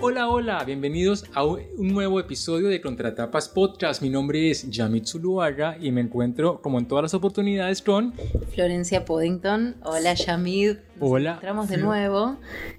Hola, 0.00 0.28
hola, 0.28 0.62
bienvenidos 0.62 1.24
a 1.34 1.42
un 1.42 1.66
nuevo 1.76 2.20
episodio 2.20 2.68
de 2.68 2.80
Contratapas 2.80 3.48
Podcast. 3.48 4.00
Mi 4.00 4.08
nombre 4.08 4.48
es 4.48 4.70
Yamit 4.70 5.06
Zuluaga 5.06 5.76
y 5.80 5.90
me 5.90 6.00
encuentro, 6.00 6.62
como 6.62 6.78
en 6.78 6.86
todas 6.86 7.02
las 7.02 7.14
oportunidades, 7.14 7.82
con 7.82 8.12
Florencia 8.54 9.04
Poddington. 9.04 9.74
Hola, 9.82 10.14
Yamit. 10.14 10.78
Hola. 11.00 11.34
Entramos 11.34 11.68
de 11.68 11.76
nuevo. 11.76 12.36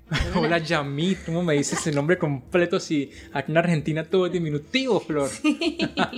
Hola, 0.36 0.58
Yamit. 0.58 1.20
¿Cómo 1.26 1.44
me 1.44 1.54
dices 1.54 1.86
el 1.88 1.96
nombre 1.96 2.18
completo 2.18 2.80
si 2.80 3.12
aquí 3.32 3.52
en 3.52 3.58
Argentina 3.58 4.04
todo 4.04 4.26
es 4.26 4.34
diminutivo, 4.34 5.00
Flor? 5.00 5.30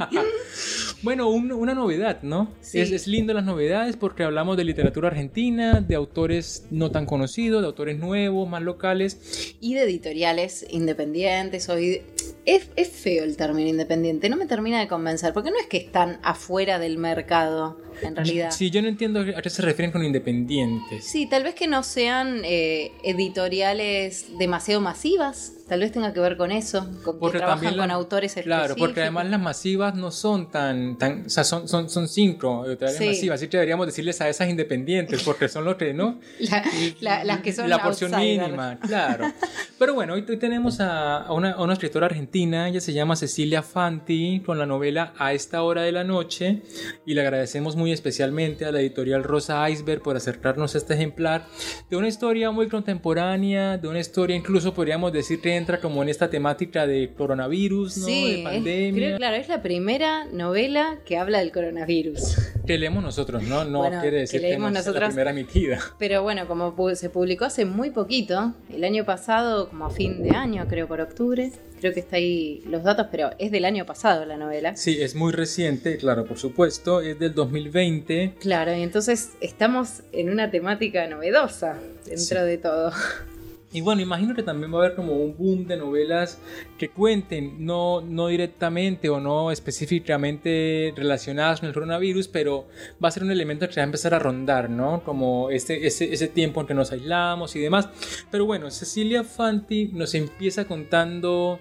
bueno, 1.04 1.30
una 1.30 1.76
novedad, 1.76 2.24
¿no? 2.24 2.52
Es, 2.62 2.92
es 2.92 3.08
lindo 3.08 3.34
las 3.34 3.46
novedades 3.46 3.98
porque 3.98 4.24
hablamos 4.24 4.58
de 4.58 4.64
literatura 4.64 5.10
argentina, 5.10 5.82
de 5.82 5.96
autores 5.96 6.66
no 6.72 6.90
tan 6.90 7.06
conocidos, 7.06 7.62
de 7.62 7.68
autores 7.68 8.00
nuevos, 8.00 8.50
más 8.50 8.64
locales. 8.64 9.56
Y 9.60 9.76
de 9.76 9.84
editoriales 9.84 10.66
independientes. 10.70 11.70
Hoy 11.70 12.02
es, 12.46 12.70
es, 12.76 12.90
feo 12.90 13.24
el 13.24 13.38
término 13.38 13.70
independiente, 13.70 14.30
no 14.30 14.38
me 14.38 14.48
termina 14.48 14.80
de 14.80 14.88
convencer, 14.88 15.34
porque 15.34 15.52
no 15.52 15.60
es 15.60 15.68
que 15.68 15.78
están 15.78 16.20
afuera 16.24 16.80
del 16.80 16.98
mercado, 16.98 17.80
en 18.02 18.16
realidad. 18.16 18.52
Sí, 18.52 18.72
yo 18.72 18.82
no 18.82 18.88
entiendo 18.88 19.20
a 19.20 19.42
qué 19.42 19.50
se 19.50 19.62
refieren 19.62 19.92
con 19.92 20.04
independientes. 20.04 21.06
Sí, 21.06 21.28
tal 21.28 21.44
vez 21.44 21.54
que 21.54 21.68
no 21.68 21.84
sean 21.92 22.42
eh, 22.46 22.94
editoriales 23.04 24.38
demasiado 24.38 24.82
masivas, 24.82 25.54
Tal 25.72 25.80
vez 25.80 25.94
tenga 25.94 26.12
que 26.12 26.20
ver 26.20 26.36
con 26.36 26.52
eso, 26.52 26.86
con 27.02 27.18
que 27.32 27.38
trabajan 27.38 27.78
con 27.78 27.90
autores 27.92 28.32
específicos. 28.32 28.58
Claro, 28.58 28.76
porque 28.76 29.00
además 29.00 29.28
las 29.28 29.40
masivas 29.40 29.96
no 29.96 30.12
son 30.12 30.52
tan, 30.52 30.98
tan 30.98 31.28
o 31.28 31.30
sea, 31.30 31.46
son, 31.46 31.66
son, 31.66 31.90
son 31.90 32.10
cinco 32.10 32.66
editoriales 32.66 33.00
masivas, 33.00 33.36
así 33.36 33.48
que 33.48 33.56
deberíamos 33.56 33.86
decirles 33.86 34.20
a 34.20 34.28
esas 34.28 34.50
independientes, 34.50 35.24
porque 35.24 35.48
son 35.48 35.64
los 35.64 35.78
que, 35.78 35.94
¿no? 35.94 36.20
las 37.00 37.40
que 37.40 37.54
son 37.54 37.70
La 37.70 37.82
porción 37.82 38.14
mínima, 38.14 38.80
claro. 38.82 39.32
Pero 39.80 39.94
bueno, 39.94 40.16
hoy, 40.16 40.24
tenemos 40.24 40.82
a, 40.82 41.32
una, 41.32 41.52
a, 41.52 41.64
una, 41.64 41.72
escritora 41.72 42.08
argentina, 42.08 42.68
ella 42.68 42.82
se 42.82 42.92
llama 42.92 43.16
Cecilia 43.16 43.64
Fanti, 43.64 44.44
con 44.46 44.60
la 44.60 44.66
novela 44.66 45.14
A 45.18 45.32
esta 45.32 45.64
hora 45.64 45.84
de 45.84 45.94
la 45.94 46.04
noche, 46.04 46.64
y 47.06 47.14
le 47.14 47.22
agradecemos 47.22 47.78
muy 47.78 47.94
especialmente 47.94 48.66
a 48.66 48.74
la 48.74 48.82
editorial 48.82 49.24
Rosa 49.24 49.70
Iceberg 49.70 50.02
por 50.02 50.18
acercarnos 50.18 50.76
a 50.76 50.80
este 50.80 50.96
ejemplar 50.96 51.46
de 51.90 51.96
una 51.96 52.10
historia 52.10 52.52
muy 52.52 52.68
contemporánea, 52.68 53.78
de 53.78 53.88
una 53.88 54.00
historia 54.00 54.36
incluso 54.36 54.74
podríamos 54.74 55.14
decir 55.14 55.40
que 55.40 55.61
entra 55.62 55.80
como 55.80 56.04
en 56.04 56.10
esta 56.10 56.30
temática 56.30 56.86
de 56.86 57.14
coronavirus, 57.16 57.98
¿no? 57.98 58.06
Sí, 58.06 58.38
de 58.38 58.44
pandemia. 58.44 59.18
claro, 59.18 59.38
es 59.38 59.48
la 59.48 59.62
primera 59.62 60.26
novela 60.26 61.00
que 61.06 61.18
habla 61.18 61.40
del 61.40 61.52
coronavirus. 61.52 62.38
Que 62.66 62.78
leemos 62.78 63.04
nosotros, 63.04 63.44
¿no? 63.44 63.64
No 63.64 63.90
quiere 64.02 64.20
decir 64.20 64.42
que, 64.42 64.48
leemos 64.48 64.72
nosotros, 64.72 65.02
la 65.02 65.08
primera 65.08 65.32
emitida. 65.32 65.80
Pero 66.00 66.24
bueno, 66.24 66.48
como 66.48 66.76
se 66.96 67.10
publicó 67.10 67.46
hace 67.46 67.66
muy 67.66 67.92
poquito, 67.92 68.54
el 68.74 68.84
año 68.84 69.06
pasado, 69.06 69.70
como 69.70 69.86
a 69.86 69.90
fin 69.90 70.22
de 70.24 70.32
año, 70.32 70.66
creo 70.68 70.88
por 70.88 71.02
octubre, 71.02 71.52
creo 71.80 71.94
que 71.94 72.00
está 72.00 72.18
ahí 72.18 72.64
los 72.68 72.84
datos, 72.84 73.08
pero 73.12 73.32
es 73.40 73.52
del 73.52 73.66
año 73.66 73.86
pasado 73.86 74.24
la 74.26 74.38
novela. 74.38 74.76
Sí, 74.76 75.02
es 75.02 75.16
muy 75.16 75.32
reciente, 75.32 75.98
claro, 75.98 76.26
por 76.26 76.38
supuesto, 76.38 77.02
es 77.02 77.18
del 77.20 77.34
2020. 77.34 78.36
Claro, 78.40 78.76
y 78.76 78.84
entonces 78.84 79.32
estamos 79.42 80.02
en 80.12 80.30
una 80.30 80.52
temática 80.52 81.08
novedosa 81.08 81.78
dentro 82.06 82.44
de 82.44 82.58
todo. 82.58 82.92
Y 83.74 83.82
bueno, 83.82 84.02
imagino 84.02 84.36
que 84.36 84.44
también 84.44 84.74
va 84.74 84.80
a 84.80 84.86
haber 84.86 84.96
como 84.96 85.14
un 85.14 85.38
boom 85.38 85.66
de 85.66 85.78
novelas 85.78 86.40
que 86.78 86.90
cuenten, 86.90 87.66
no, 87.66 88.02
no 88.02 88.28
directamente 88.28 89.10
o 89.10 89.22
no 89.22 89.50
específicamente 89.52 90.94
relacionadas 90.96 91.62
con 91.62 91.68
el 91.70 91.74
coronavirus, 91.74 92.28
pero 92.28 92.68
va 93.04 93.08
a 93.08 93.12
ser 93.12 93.24
un 93.24 93.32
elemento 93.32 93.70
que 93.70 93.76
va 93.76 93.84
a 93.84 93.86
empezar 93.86 94.14
a 94.14 94.20
rondar, 94.20 94.70
¿no? 94.70 95.04
Como 95.04 95.50
ese, 95.50 95.88
ese, 95.88 96.14
ese 96.14 96.28
tiempo 96.28 96.60
en 96.60 96.68
que 96.68 96.74
nos 96.74 96.92
aislamos 96.92 97.56
y 97.56 97.60
demás. 97.60 97.88
Pero 98.30 98.46
bueno, 98.46 98.70
Cecilia 98.72 99.24
Fanti 99.24 99.90
nos 99.94 100.16
empieza 100.16 100.66
contando 100.66 101.60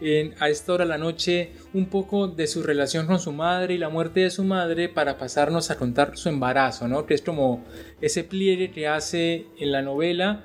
en, 0.00 0.34
a 0.40 0.48
esta 0.48 0.72
hora 0.72 0.84
de 0.84 0.88
la 0.88 0.98
noche 0.98 1.50
un 1.72 1.86
poco 1.86 2.28
de 2.28 2.46
su 2.46 2.62
relación 2.62 3.06
con 3.06 3.20
su 3.20 3.32
madre 3.32 3.74
y 3.74 3.78
la 3.78 3.88
muerte 3.88 4.20
de 4.20 4.30
su 4.30 4.44
madre 4.44 4.88
para 4.88 5.18
pasarnos 5.18 5.70
a 5.70 5.76
contar 5.76 6.16
su 6.16 6.28
embarazo, 6.28 6.88
¿no? 6.88 7.06
Que 7.06 7.14
es 7.14 7.22
como 7.22 7.64
ese 8.00 8.24
pliegue 8.24 8.70
que 8.70 8.88
hace 8.88 9.46
en 9.58 9.72
la 9.72 9.82
novela. 9.82 10.44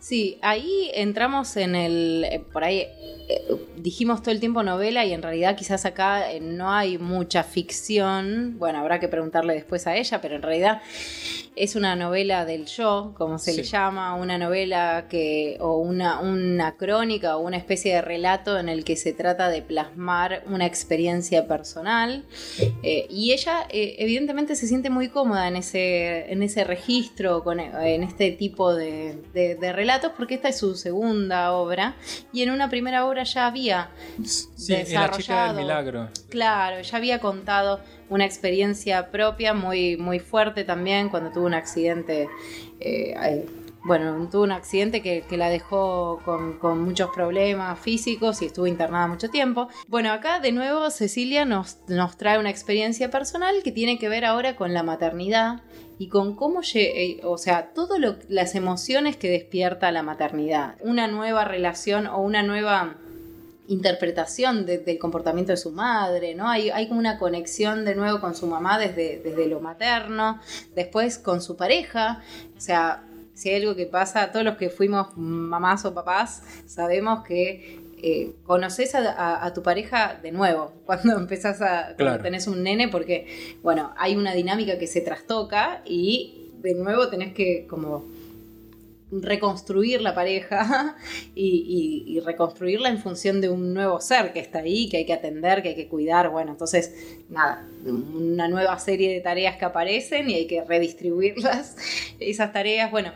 Sí, 0.00 0.38
ahí 0.42 0.90
entramos 0.94 1.56
en 1.56 1.74
el, 1.74 2.24
eh, 2.24 2.44
por 2.52 2.64
ahí 2.64 2.86
eh, 3.28 3.42
dijimos 3.76 4.22
todo 4.22 4.30
el 4.30 4.40
tiempo 4.40 4.62
novela 4.62 5.04
y 5.04 5.12
en 5.12 5.22
realidad 5.22 5.56
quizás 5.56 5.84
acá 5.84 6.30
eh, 6.30 6.40
no 6.40 6.72
hay 6.72 6.98
mucha 6.98 7.42
ficción, 7.42 8.56
bueno, 8.58 8.78
habrá 8.78 9.00
que 9.00 9.08
preguntarle 9.08 9.54
después 9.54 9.86
a 9.86 9.96
ella, 9.96 10.20
pero 10.20 10.36
en 10.36 10.42
realidad 10.42 10.80
es 11.56 11.74
una 11.74 11.96
novela 11.96 12.44
del 12.44 12.66
yo, 12.66 13.14
como 13.16 13.38
se 13.38 13.54
le 13.54 13.62
llama, 13.62 14.14
una 14.14 14.36
novela 14.36 15.06
que, 15.08 15.56
o 15.58 15.78
una, 15.78 16.20
una 16.20 16.76
crónica 16.76 17.38
o 17.38 17.40
una 17.40 17.56
especie 17.56 17.94
de 17.94 18.02
relato 18.02 18.58
en 18.58 18.68
el 18.68 18.84
que 18.84 18.94
se 18.94 19.14
trata 19.14 19.48
de 19.48 19.62
plasmar 19.62 20.44
una 20.48 20.66
experiencia 20.66 21.48
personal. 21.48 22.26
Eh, 22.82 23.06
y 23.08 23.32
ella 23.32 23.66
eh, 23.70 23.96
evidentemente 23.98 24.54
se 24.54 24.66
siente 24.66 24.90
muy 24.90 25.08
cómoda 25.08 25.48
en 25.48 25.56
ese, 25.56 26.30
en 26.30 26.42
ese 26.42 26.62
registro, 26.62 27.42
con, 27.42 27.58
en 27.58 28.02
este 28.02 28.32
tipo 28.32 28.74
de, 28.74 29.16
relatos, 29.72 30.12
porque 30.14 30.34
esta 30.34 30.50
es 30.50 30.58
su 30.58 30.74
segunda 30.74 31.52
obra. 31.52 31.96
Y 32.34 32.42
en 32.42 32.50
una 32.50 32.68
primera 32.68 33.06
obra 33.06 33.22
ya 33.22 33.46
había 33.46 33.90
sí, 34.22 34.74
desarrollado. 34.74 35.10
la 35.10 35.16
chica 35.16 35.46
del 35.46 35.56
milagro. 35.56 36.08
Claro, 36.28 36.82
ya 36.82 36.96
había 36.98 37.18
contado 37.18 37.80
una 38.08 38.24
experiencia 38.24 39.10
propia 39.10 39.54
muy, 39.54 39.96
muy 39.96 40.18
fuerte 40.18 40.64
también 40.64 41.08
cuando 41.08 41.30
tuvo 41.30 41.46
un 41.46 41.54
accidente. 41.54 42.28
Eh, 42.80 43.46
bueno, 43.86 44.28
tuvo 44.28 44.42
un 44.42 44.50
accidente 44.50 45.00
que, 45.00 45.24
la 45.36 45.48
dejó 45.48 46.20
con, 46.24 46.84
muchos 46.84 47.10
problemas 47.14 47.78
físicos 47.78 48.42
y 48.42 48.46
estuvo 48.46 48.66
internada 48.66 49.06
mucho 49.06 49.30
tiempo. 49.30 49.68
Bueno, 49.86 50.10
acá 50.12 50.40
de 50.40 50.50
nuevo 50.50 50.90
Cecilia 50.90 51.44
nos, 51.44 51.78
nos 51.86 52.16
trae 52.16 52.40
una 52.40 52.50
experiencia 52.50 53.10
personal 53.12 53.62
que 53.62 53.70
tiene 53.70 53.98
que 53.98 54.08
ver 54.08 54.24
ahora 54.24 54.56
con 54.56 54.74
la 54.74 54.82
maternidad 54.82 55.62
y 55.98 56.08
con 56.08 56.34
cómo, 56.34 56.62
eh, 56.74 57.20
o 57.22 57.38
sea, 57.38 57.72
todas 57.72 58.00
las 58.28 58.54
emociones 58.56 59.16
que 59.16 59.30
despierta 59.30 59.92
la 59.92 60.02
maternidad. 60.02 60.74
Una 60.80 61.06
nueva 61.06 61.44
relación 61.44 62.08
o 62.08 62.20
una 62.20 62.42
nueva 62.42 62.96
interpretación 63.68 64.66
del 64.66 64.98
comportamiento 64.98 65.52
de 65.52 65.56
su 65.56 65.72
madre, 65.72 66.34
¿no? 66.34 66.48
Hay, 66.48 66.70
hay, 66.70 66.88
como 66.88 67.00
una 67.00 67.18
conexión 67.18 67.84
de 67.84 67.94
nuevo 67.94 68.20
con 68.20 68.34
su 68.34 68.46
mamá 68.46 68.78
desde, 68.78 69.20
desde 69.22 69.46
lo 69.46 69.60
materno, 69.60 70.40
después 70.74 71.18
con 71.18 71.40
su 71.40 71.56
pareja, 71.56 72.22
o 72.56 72.60
sea, 72.60 73.02
si 73.34 73.50
hay 73.50 73.62
algo 73.62 73.76
que 73.76 73.86
pasa, 73.86 74.32
todos 74.32 74.44
los 74.44 74.56
que 74.56 74.70
fuimos 74.70 75.08
mamás 75.16 75.84
o 75.84 75.92
papás 75.92 76.42
sabemos 76.66 77.22
que 77.24 77.78
eh, 78.02 78.34
conoces 78.44 78.94
a, 78.94 79.52
tu 79.54 79.62
pareja 79.62 80.18
de 80.22 80.32
nuevo 80.32 80.72
cuando 80.86 81.16
empezás 81.16 81.60
a 81.60 81.94
cuando 81.96 82.22
tenés 82.22 82.46
un 82.46 82.62
nene 82.62 82.88
porque 82.88 83.58
bueno 83.62 83.92
hay 83.96 84.16
una 84.16 84.34
dinámica 84.34 84.78
que 84.78 84.86
se 84.86 85.00
trastoca 85.00 85.82
y 85.84 86.52
de 86.60 86.74
nuevo 86.74 87.08
tenés 87.08 87.32
que 87.32 87.66
como 87.66 88.04
reconstruir 89.10 90.00
la 90.00 90.14
pareja 90.14 90.96
y, 91.34 92.20
reconstruirla 92.24 92.88
en 92.88 92.98
función 92.98 93.40
de 93.40 93.48
un 93.48 93.72
nuevo 93.72 94.00
ser 94.00 94.32
que 94.32 94.40
está 94.40 94.60
ahí, 94.60 94.88
que 94.88 94.96
hay 94.96 95.06
que 95.06 95.12
atender, 95.12 95.62
que 95.62 95.70
hay 95.70 95.74
que 95.76 95.86
cuidar. 95.86 96.30
Bueno, 96.30 96.52
entonces, 96.52 96.92
nada, 97.28 97.64
una 97.84 98.48
nueva 98.48 98.78
serie 98.80 99.12
de 99.12 99.20
tareas 99.20 99.56
que 99.58 99.64
aparecen 99.64 100.28
y 100.30 100.34
hay 100.34 100.46
que 100.46 100.64
redistribuirlas, 100.64 101.76
esas 102.20 102.52
tareas. 102.52 102.90
Bueno, 102.90 103.12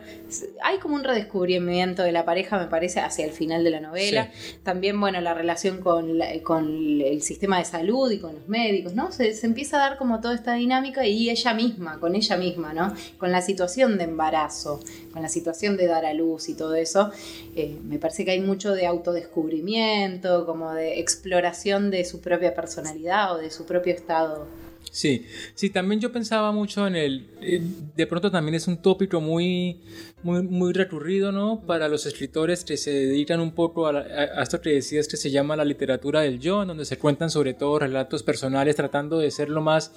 hay 0.62 0.78
como 0.78 0.94
un 0.94 1.02
redescubrimiento 1.02 2.02
de 2.02 2.12
la 2.12 2.24
pareja, 2.24 2.58
me 2.58 2.66
parece, 2.66 3.00
hacia 3.00 3.24
el 3.24 3.32
final 3.32 3.64
de 3.64 3.70
la 3.70 3.80
novela. 3.80 4.30
También, 4.62 5.00
bueno, 5.00 5.20
la 5.20 5.34
relación 5.34 5.80
con, 5.80 6.20
con 6.44 7.00
el 7.00 7.22
sistema 7.22 7.58
de 7.58 7.64
salud 7.64 8.10
y 8.12 8.18
con 8.18 8.34
los 8.34 8.48
médicos, 8.48 8.94
¿no? 8.94 9.10
Se, 9.10 9.34
se 9.34 9.46
empieza 9.46 9.76
a 9.76 9.90
dar 9.90 9.98
como 9.98 10.20
toda 10.20 10.34
esta 10.34 10.54
dinámica 10.54 11.04
y 11.06 11.30
ella 11.30 11.54
misma, 11.54 11.98
con 11.98 12.14
ella 12.14 12.36
misma, 12.36 12.72
¿no? 12.74 12.94
Con 13.18 13.32
la 13.32 13.42
situación 13.42 13.98
de 13.98 14.04
embarazo, 14.04 14.80
con 15.12 15.22
la 15.22 15.28
situación 15.28 15.76
de 15.76 15.79
de 15.80 15.86
dar 15.86 16.04
a 16.04 16.12
luz 16.12 16.48
y 16.48 16.54
todo 16.54 16.74
eso, 16.74 17.10
eh, 17.56 17.78
me 17.84 17.98
parece 17.98 18.24
que 18.24 18.32
hay 18.32 18.40
mucho 18.40 18.72
de 18.72 18.86
autodescubrimiento, 18.86 20.46
como 20.46 20.72
de 20.72 21.00
exploración 21.00 21.90
de 21.90 22.04
su 22.04 22.20
propia 22.20 22.54
personalidad 22.54 23.34
o 23.34 23.38
de 23.38 23.50
su 23.50 23.64
propio 23.64 23.94
estado 23.94 24.46
Sí, 24.90 25.24
sí, 25.54 25.70
también 25.70 26.00
yo 26.00 26.10
pensaba 26.10 26.50
mucho 26.50 26.84
en 26.86 26.96
el, 26.96 27.28
eh, 27.40 27.62
de 27.96 28.06
pronto 28.08 28.28
también 28.28 28.56
es 28.56 28.66
un 28.66 28.82
tópico 28.82 29.20
muy, 29.20 29.80
muy, 30.24 30.42
muy 30.42 30.72
recurrido, 30.72 31.30
¿no? 31.30 31.60
Para 31.64 31.86
los 31.86 32.06
escritores 32.06 32.64
que 32.64 32.76
se 32.76 32.90
dedican 32.90 33.38
un 33.38 33.52
poco 33.52 33.86
a, 33.86 34.00
esto 34.42 34.60
que 34.60 34.70
decías 34.70 35.06
que 35.06 35.16
se 35.16 35.30
llama 35.30 35.54
la 35.54 35.64
literatura 35.64 36.22
del 36.22 36.40
yo, 36.40 36.62
en 36.62 36.68
donde 36.68 36.84
se 36.84 36.98
cuentan 36.98 37.30
sobre 37.30 37.54
todo 37.54 37.78
relatos 37.78 38.24
personales 38.24 38.74
tratando 38.74 39.18
de 39.18 39.30
ser 39.30 39.48
lo 39.48 39.60
más 39.60 39.92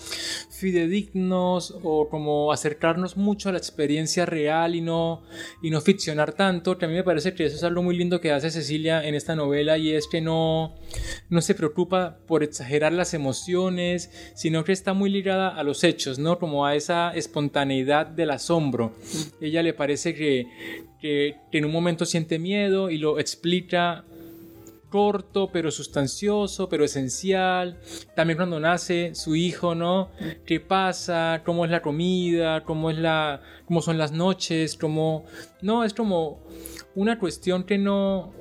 fidedignos 0.52 1.76
o 1.82 2.08
como 2.08 2.52
acercarnos 2.52 3.18
mucho 3.18 3.50
a 3.50 3.52
la 3.52 3.58
experiencia 3.58 4.28
real 4.28 4.76
y 4.76 4.82
no, 4.82 5.24
y 5.64 5.72
no 5.72 5.82
ficcionar 5.82 6.34
tanto, 6.34 6.78
que 6.78 6.86
a 6.86 6.88
mí 6.88 6.94
me 6.94 7.04
parece 7.04 7.34
que 7.34 7.46
eso 7.46 7.56
es 7.56 7.64
algo 7.64 7.82
muy 7.82 7.98
lindo 7.98 8.22
que 8.22 8.32
hace 8.32 8.52
Cecilia 8.52 9.04
en 9.04 9.16
esta 9.16 9.36
novela 9.36 9.80
y 9.80 9.92
es 9.92 10.08
que 10.08 10.22
no, 10.22 10.76
no 11.30 11.42
se 11.42 11.56
preocupa 11.56 12.18
por 12.28 12.44
exagerar 12.44 12.94
las 12.94 13.14
emociones, 13.14 14.12
sino 14.36 14.64
que 14.64 14.72
está 14.72 14.94
muy 14.94 15.10
ligada 15.10 15.50
a 15.50 15.64
los 15.64 15.84
hechos, 15.84 16.20
¿no? 16.20 16.40
Como 16.40 16.66
a 16.66 16.76
esa 16.76 17.12
espontaneidad 17.14 18.08
del 18.08 18.32
asombro. 18.32 18.94
Ella 19.42 19.64
le 19.64 19.74
parece 19.74 20.14
que, 20.14 20.48
que, 21.00 21.36
en 21.52 21.66
un 21.66 21.72
momento 21.72 22.06
siente 22.06 22.40
miedo 22.40 22.90
y 22.90 22.98
lo 22.98 23.20
explica 23.20 24.06
corto, 24.90 25.50
pero 25.52 25.72
sustancioso, 25.72 26.70
pero 26.70 26.86
esencial. 26.86 27.80
También 28.16 28.38
cuando 28.38 28.60
nace 28.60 29.16
su 29.16 29.36
hijo, 29.36 29.74
¿no? 29.74 30.12
¿Qué 30.46 30.60
pasa? 30.60 31.42
¿Cómo 31.44 31.66
es 31.66 31.72
la 31.72 31.82
comida? 31.82 32.64
¿Cómo, 32.64 32.92
es 32.92 33.00
la, 33.00 33.42
cómo 33.66 33.82
son 33.82 33.98
las 33.98 34.12
noches? 34.12 34.78
¿Cómo... 34.78 35.26
No, 35.64 35.84
es 35.84 35.96
como 35.96 36.44
una 36.94 37.18
cuestión 37.18 37.64
que 37.64 37.80
no... 37.80 38.34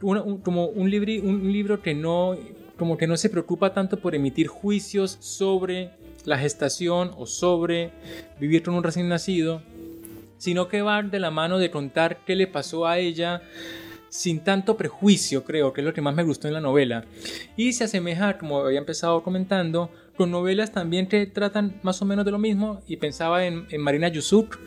como 0.00 0.66
un, 0.66 0.90
libro, 0.90 1.12
un 1.22 1.52
libro 1.52 1.82
que 1.82 1.94
no, 1.94 2.36
como 2.76 2.96
que 2.96 3.06
no 3.06 3.16
se 3.16 3.30
preocupa 3.30 3.72
tanto 3.72 3.98
por 3.98 4.14
emitir 4.14 4.46
juicios 4.46 5.16
sobre 5.20 5.90
la 6.24 6.38
gestación 6.38 7.12
o 7.16 7.26
sobre 7.26 7.90
vivir 8.38 8.62
con 8.62 8.74
un 8.74 8.82
recién 8.82 9.08
nacido, 9.08 9.62
sino 10.38 10.68
que 10.68 10.82
va 10.82 11.02
de 11.02 11.18
la 11.18 11.30
mano 11.30 11.58
de 11.58 11.70
contar 11.70 12.24
qué 12.24 12.36
le 12.36 12.46
pasó 12.46 12.86
a 12.86 12.98
ella 12.98 13.42
sin 14.10 14.40
tanto 14.40 14.76
prejuicio, 14.76 15.44
creo 15.44 15.72
que 15.72 15.80
es 15.80 15.84
lo 15.84 15.92
que 15.92 16.00
más 16.00 16.14
me 16.14 16.22
gustó 16.22 16.48
en 16.48 16.54
la 16.54 16.60
novela. 16.60 17.04
Y 17.56 17.72
se 17.72 17.84
asemeja, 17.84 18.38
como 18.38 18.60
había 18.60 18.78
empezado 18.78 19.22
comentando, 19.22 19.90
con 20.16 20.30
novelas 20.30 20.72
también 20.72 21.06
que 21.06 21.26
tratan 21.26 21.78
más 21.82 22.00
o 22.02 22.04
menos 22.04 22.24
de 22.24 22.30
lo 22.30 22.38
mismo 22.38 22.82
y 22.86 22.96
pensaba 22.96 23.44
en, 23.44 23.66
Marina 23.78 24.08
Yusuk, 24.08 24.58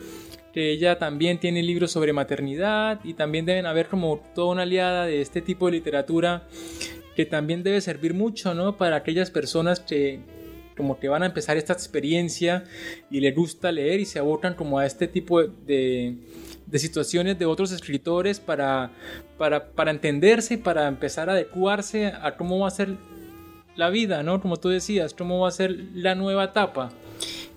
que 0.52 0.70
ella 0.70 0.98
también 0.98 1.38
tiene 1.38 1.62
libros 1.62 1.92
sobre 1.92 2.12
maternidad 2.12 3.00
y 3.04 3.14
también 3.14 3.46
deben 3.46 3.66
haber 3.66 3.88
como 3.88 4.20
toda 4.34 4.52
una 4.52 4.62
aliada 4.62 5.06
de 5.06 5.20
este 5.20 5.40
tipo 5.40 5.66
de 5.66 5.72
literatura 5.72 6.46
que 7.16 7.26
también 7.26 7.62
debe 7.62 7.80
servir 7.80 8.14
mucho, 8.14 8.54
¿no? 8.54 8.76
Para 8.76 8.96
aquellas 8.96 9.30
personas 9.30 9.80
que 9.80 10.20
como 10.76 10.98
que 10.98 11.08
van 11.08 11.22
a 11.22 11.26
empezar 11.26 11.56
esta 11.56 11.72
experiencia 11.72 12.64
y 13.10 13.20
les 13.20 13.34
gusta 13.34 13.70
leer 13.70 14.00
y 14.00 14.06
se 14.06 14.18
abocan 14.18 14.54
como 14.54 14.78
a 14.78 14.86
este 14.86 15.06
tipo 15.06 15.42
de, 15.42 16.16
de 16.66 16.78
situaciones 16.78 17.38
de 17.38 17.44
otros 17.44 17.72
escritores 17.72 18.40
para, 18.40 18.90
para, 19.36 19.72
para 19.72 19.90
entenderse 19.90 20.56
para 20.58 20.88
empezar 20.88 21.28
a 21.28 21.32
adecuarse 21.32 22.06
a 22.06 22.36
cómo 22.36 22.60
va 22.60 22.68
a 22.68 22.70
ser 22.70 22.96
la 23.76 23.90
vida, 23.90 24.22
¿no? 24.22 24.40
Como 24.40 24.56
tú 24.56 24.68
decías, 24.68 25.14
cómo 25.14 25.40
va 25.40 25.48
a 25.48 25.52
ser 25.52 25.70
la 25.94 26.14
nueva 26.14 26.44
etapa. 26.44 26.90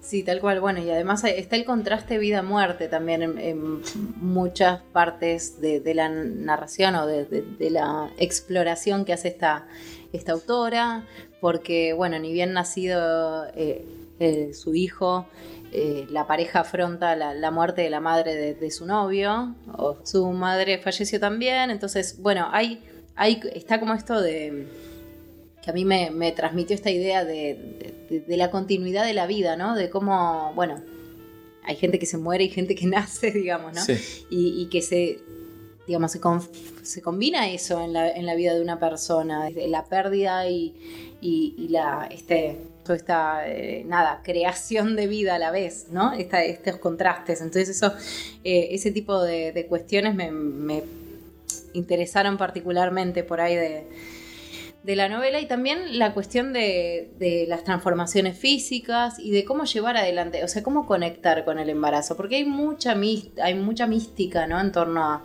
Sí, 0.06 0.22
tal 0.22 0.40
cual. 0.40 0.62
Bueno, 0.62 0.84
y 0.84 0.92
además 0.92 1.24
está 1.24 1.56
el 1.56 1.66
contraste 1.66 2.20
vida-muerte 2.20 2.88
también 2.88 3.24
en, 3.40 3.82
muchas 4.22 4.82
partes 4.94 5.60
de, 5.60 5.82
la 5.96 6.10
narración 6.10 6.94
o 6.94 7.08
de, 7.08 7.70
la 7.72 8.12
exploración 8.20 9.04
que 9.04 9.14
hace 9.14 9.30
esta, 9.30 9.68
esta 10.14 10.34
autora, 10.34 11.06
porque, 11.42 11.94
bueno, 11.94 12.20
ni 12.20 12.34
bien 12.34 12.54
nacido 12.54 13.46
eh, 13.56 13.84
eh, 14.20 14.54
su 14.54 14.76
hijo, 14.76 15.26
eh, 15.72 16.06
la 16.12 16.28
pareja 16.28 16.60
afronta 16.60 17.16
la, 17.16 17.50
muerte 17.50 17.82
de 17.82 17.90
la 17.90 18.00
madre 18.00 18.54
de, 18.54 18.72
su 18.72 18.86
novio, 18.86 19.56
o 19.76 19.98
su 20.04 20.28
madre 20.34 20.78
falleció 20.78 21.20
también, 21.20 21.72
entonces, 21.72 22.22
bueno, 22.22 22.48
hay, 22.52 22.84
hay, 23.16 23.42
está 23.56 23.80
como 23.80 23.96
esto 23.96 24.22
de 24.22 24.68
que 25.66 25.72
a 25.72 25.74
mí 25.74 25.84
me, 25.84 26.32
transmitió 26.32 26.76
esta 26.76 26.92
idea 26.92 27.26
de, 27.26 27.58
la 28.28 28.52
continuidad 28.52 29.04
de 29.04 29.16
la 29.16 29.26
vida, 29.26 29.58
¿no? 29.58 29.76
De 29.76 29.90
cómo, 29.90 30.54
bueno, 30.54 30.80
hay 31.64 31.76
gente 31.76 31.98
que 31.98 32.06
se 32.06 32.20
muere 32.20 32.44
y 32.44 32.50
gente 32.50 32.76
que 32.76 32.86
nace, 32.86 33.32
digamos, 33.32 33.74
¿no? 33.74 33.82
Y, 34.30 34.68
que 34.68 34.84
se, 34.84 35.18
digamos, 35.88 36.12
se, 36.12 37.02
combina 37.02 37.50
eso 37.50 37.82
en 37.84 37.94
la, 37.94 38.36
vida 38.36 38.54
de 38.54 38.62
una 38.62 38.80
persona, 38.80 39.50
la 39.50 39.86
pérdida 39.86 40.48
y, 40.48 40.76
la, 41.70 42.08
este, 42.12 42.60
toda 42.84 42.98
esta, 42.98 43.50
eh, 43.50 43.84
nada, 43.88 44.22
creación 44.24 44.96
de 44.96 45.08
vida 45.08 45.34
a 45.34 45.40
la 45.40 45.50
vez, 45.50 45.88
¿no? 45.90 46.14
estos 46.14 46.78
contrastes. 46.78 47.42
Entonces 47.42 47.70
eso, 47.70 47.92
eh, 48.44 48.68
ese 48.70 48.92
tipo 48.92 49.20
de, 49.24 49.66
cuestiones 49.68 50.14
me, 50.14 50.30
me 50.30 50.84
interesaron 51.74 52.38
particularmente 52.38 53.24
por 53.24 53.42
ahí 53.42 53.56
de 53.56 53.88
de 54.86 54.96
la 54.96 55.10
novela 55.10 55.40
y 55.40 55.48
también 55.48 55.98
la 55.98 56.14
cuestión 56.14 56.54
de, 56.54 57.46
las 57.48 57.64
transformaciones 57.64 58.38
físicas 58.38 59.18
y 59.18 59.32
de 59.32 59.44
cómo 59.44 59.66
llevar 59.66 59.98
adelante, 59.98 60.44
o 60.44 60.48
sea, 60.48 60.62
cómo 60.62 60.86
conectar 60.86 61.44
con 61.44 61.58
el 61.58 61.70
embarazo, 61.70 62.16
porque 62.16 62.36
hay 62.36 62.46
mucha, 62.46 62.96
hay 63.42 63.56
mucha 63.56 63.88
mística, 63.88 64.46
¿no? 64.46 64.60
En 64.60 64.72
torno 64.72 65.04
a, 65.04 65.24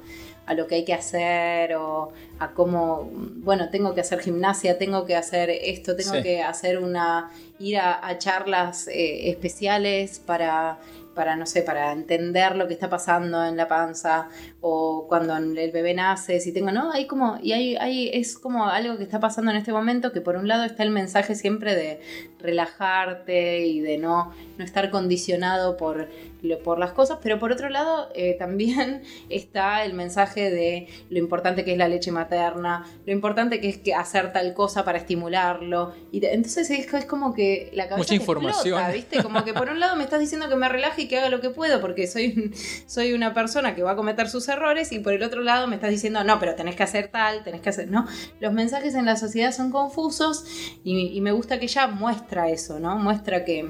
lo 0.56 0.66
que 0.66 0.74
hay 0.76 0.84
que 0.84 0.94
hacer 0.94 1.76
o 1.76 2.12
a 2.40 2.50
cómo, 2.54 3.08
bueno, 3.12 3.68
tengo 3.70 3.94
que 3.94 4.00
hacer 4.00 4.18
gimnasia, 4.18 4.78
tengo 4.78 5.06
que 5.06 5.14
hacer 5.14 5.48
esto, 5.48 5.94
tengo 5.94 6.20
que 6.24 6.42
hacer 6.42 6.78
una, 6.80 7.30
ir 7.60 7.78
a, 7.78 8.18
charlas 8.18 8.88
eh, 8.88 9.30
especiales 9.30 10.18
para 10.18 10.80
para, 11.20 11.36
no 11.36 11.44
sé, 11.44 11.60
para 11.60 11.92
entender 11.92 12.56
lo 12.56 12.66
que 12.66 12.72
está 12.72 12.88
pasando 12.88 13.44
en 13.44 13.54
la 13.54 13.68
panza 13.68 14.30
o 14.62 15.04
cuando 15.06 15.36
el 15.36 15.70
bebé 15.70 15.92
nace, 15.92 16.40
si 16.40 16.50
tengo, 16.50 16.72
no, 16.72 16.92
hay 16.92 17.06
como, 17.06 17.38
y 17.42 17.52
hay, 17.52 17.76
hay, 17.76 18.08
es 18.08 18.38
como 18.38 18.70
algo 18.70 18.96
que 18.96 19.02
está 19.02 19.20
pasando 19.20 19.50
en 19.50 19.58
este 19.58 19.70
momento 19.70 20.12
que 20.12 20.22
por 20.22 20.36
un 20.36 20.48
lado 20.48 20.64
está 20.64 20.82
el 20.82 20.88
mensaje 20.88 21.34
siempre 21.34 21.74
de 21.74 22.00
relajarte 22.38 23.66
y 23.66 23.80
de 23.80 23.98
no, 23.98 24.32
no 24.56 24.64
estar 24.64 24.88
condicionado 24.88 25.76
por, 25.76 26.08
por 26.62 26.78
las 26.78 26.92
cosas, 26.92 27.18
pero 27.22 27.38
por 27.38 27.52
otro 27.52 27.68
lado 27.68 28.08
eh, 28.14 28.36
también 28.38 29.02
está 29.28 29.84
el 29.84 29.94
mensaje 29.94 30.50
de 30.50 30.88
lo 31.08 31.18
importante 31.18 31.64
que 31.64 31.72
es 31.72 31.78
la 31.78 31.88
leche 31.88 32.12
materna, 32.12 32.86
lo 33.06 33.12
importante 33.12 33.60
que 33.60 33.68
es 33.68 33.78
que 33.78 33.94
hacer 33.94 34.32
tal 34.32 34.54
cosa 34.54 34.84
para 34.84 34.98
estimularlo, 34.98 35.92
y 36.12 36.24
entonces 36.24 36.70
es, 36.70 36.92
es, 36.92 37.04
como 37.04 37.34
que 37.34 37.70
la 37.72 37.84
cabeza 37.84 37.98
Mucha 37.98 38.14
información. 38.14 38.80
¿viste? 38.92 39.22
Como 39.22 39.44
que 39.44 39.52
por 39.52 39.68
un 39.68 39.80
lado 39.80 39.96
me 39.96 40.04
estás 40.04 40.20
diciendo 40.20 40.48
que 40.48 40.56
me 40.56 40.68
relaje 40.68 41.02
y 41.02 41.08
que 41.08 41.18
haga 41.18 41.28
lo 41.28 41.40
que 41.40 41.50
puedo 41.50 41.80
porque 41.80 42.06
soy, 42.06 42.52
soy 42.86 43.12
una 43.12 43.34
persona 43.34 43.74
que 43.74 43.82
va 43.82 43.92
a 43.92 43.96
cometer 43.96 44.28
sus 44.28 44.48
errores 44.48 44.92
y 44.92 44.98
por 44.98 45.12
el 45.12 45.22
otro 45.22 45.42
lado 45.42 45.66
me 45.66 45.76
estás 45.76 45.90
diciendo, 45.90 46.22
no, 46.24 46.38
pero 46.38 46.54
tenés 46.54 46.76
que 46.76 46.82
hacer 46.82 47.08
tal, 47.08 47.42
tenés 47.44 47.60
que 47.60 47.70
hacer, 47.70 47.90
¿no? 47.90 48.06
Los 48.40 48.52
mensajes 48.52 48.94
en 48.94 49.04
la 49.04 49.16
sociedad 49.16 49.52
son 49.52 49.70
confusos 49.70 50.44
y, 50.84 51.20
me 51.20 51.32
gusta 51.32 51.58
que 51.58 51.66
ella 51.66 51.86
muestra 51.86 52.48
eso, 52.48 52.80
¿no? 52.80 52.96
Muestra 52.96 53.44
que 53.44 53.66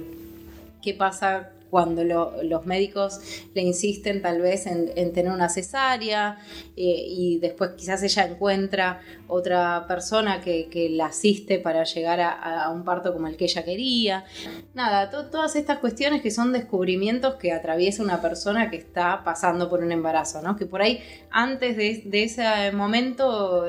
qué 0.83 0.95
pasa 0.95 1.51
cuando 1.71 2.05
los 2.05 2.67
médicos 2.67 3.21
le 3.55 3.63
insisten 3.63 4.21
tal 4.21 4.41
vez 4.41 4.67
en, 4.67 5.13
tener 5.13 5.33
una 5.33 5.49
cesárea 5.49 6.39
eh, 6.77 7.05
y 7.07 7.39
después 7.39 7.71
quizás 7.77 8.03
ella 8.03 8.27
encuentra 8.27 9.01
otra 9.31 9.87
persona 9.87 10.41
que, 10.41 10.69
la 10.91 11.07
asiste 11.07 11.59
para 11.59 11.85
llegar 11.85 12.21
a, 12.21 12.69
un 12.71 12.85
parto 12.85 13.13
como 13.13 13.29
el 13.29 13.37
que 13.37 13.45
ella 13.45 13.65
quería. 13.65 14.25
Nada, 14.75 15.11
todas 15.11 15.57
estas 15.57 15.79
cuestiones 15.79 16.23
que 16.23 16.31
son 16.31 16.53
descubrimientos 16.53 17.37
que 17.37 17.53
atraviesa 17.53 18.03
una 18.03 18.21
persona 18.21 18.71
que 18.71 18.77
está 18.77 19.23
pasando 19.25 19.69
por 19.69 19.83
un 19.83 19.93
embarazo, 19.93 20.43
¿no? 20.43 20.57
Que 20.57 20.67
por 20.67 20.83
ahí 20.83 21.01
antes 21.31 21.77
de, 21.77 22.25
ese 22.25 22.73
momento 22.73 23.67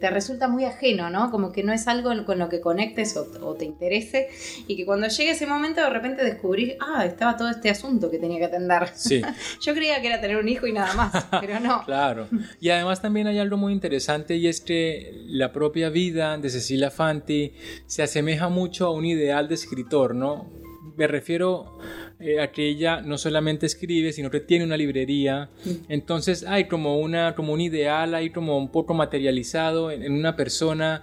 te, 0.00 0.10
resulta 0.10 0.48
muy 0.48 0.64
ajeno, 0.64 1.10
¿no? 1.10 1.30
Como 1.30 1.52
que 1.52 1.62
no 1.62 1.72
es 1.72 1.86
algo 1.86 2.10
con 2.24 2.38
lo 2.38 2.48
que 2.48 2.60
conectes 2.60 3.16
o, 3.16 3.54
te 3.54 3.64
interese 3.64 4.28
y 4.66 4.76
que 4.76 4.86
cuando 4.86 5.08
llegue 5.08 5.30
ese 5.30 5.46
momento 5.46 5.80
de 5.80 5.90
repente 5.90 6.24
descubrís, 6.24 6.74
ah, 6.80 7.04
estaba 7.04 7.36
todo 7.36 7.50
este 7.50 7.70
asunto 7.70 8.10
que 8.10 8.18
tenía 8.18 8.38
que 8.38 8.46
atender. 8.46 8.88
Sí. 8.94 9.22
Yo 9.60 9.74
creía 9.74 10.00
que 10.00 10.08
era 10.08 10.20
tener 10.20 10.36
un 10.36 10.48
hijo 10.48 10.66
y 10.66 10.72
nada 10.72 10.94
más, 10.94 11.26
pero 11.40 11.60
no. 11.60 11.84
claro. 11.84 12.28
Y 12.60 12.70
además 12.70 13.02
también 13.02 13.26
hay 13.26 13.38
algo 13.38 13.56
muy 13.56 13.72
interesante 13.72 14.36
y 14.36 14.48
es 14.48 14.60
que 14.60 14.93
la 15.26 15.52
propia 15.52 15.90
vida 15.90 16.36
de 16.38 16.50
Cecilia 16.50 16.90
Fanti 16.90 17.52
se 17.86 18.02
asemeja 18.02 18.48
mucho 18.48 18.86
a 18.86 18.90
un 18.90 19.04
ideal 19.04 19.48
de 19.48 19.54
escritor, 19.54 20.14
¿no? 20.14 20.50
Me 20.96 21.06
refiero 21.08 21.78
eh, 22.20 22.40
a 22.40 22.52
que 22.52 22.68
ella 22.68 23.00
no 23.00 23.18
solamente 23.18 23.66
escribe, 23.66 24.12
sino 24.12 24.30
que 24.30 24.40
tiene 24.40 24.64
una 24.64 24.76
librería. 24.76 25.50
Entonces 25.88 26.44
hay 26.44 26.68
como, 26.68 26.98
una, 26.98 27.34
como 27.34 27.52
un 27.52 27.60
ideal, 27.60 28.14
hay 28.14 28.30
como 28.30 28.56
un 28.56 28.70
poco 28.70 28.94
materializado 28.94 29.90
en, 29.90 30.12
una 30.12 30.36
persona 30.36 31.02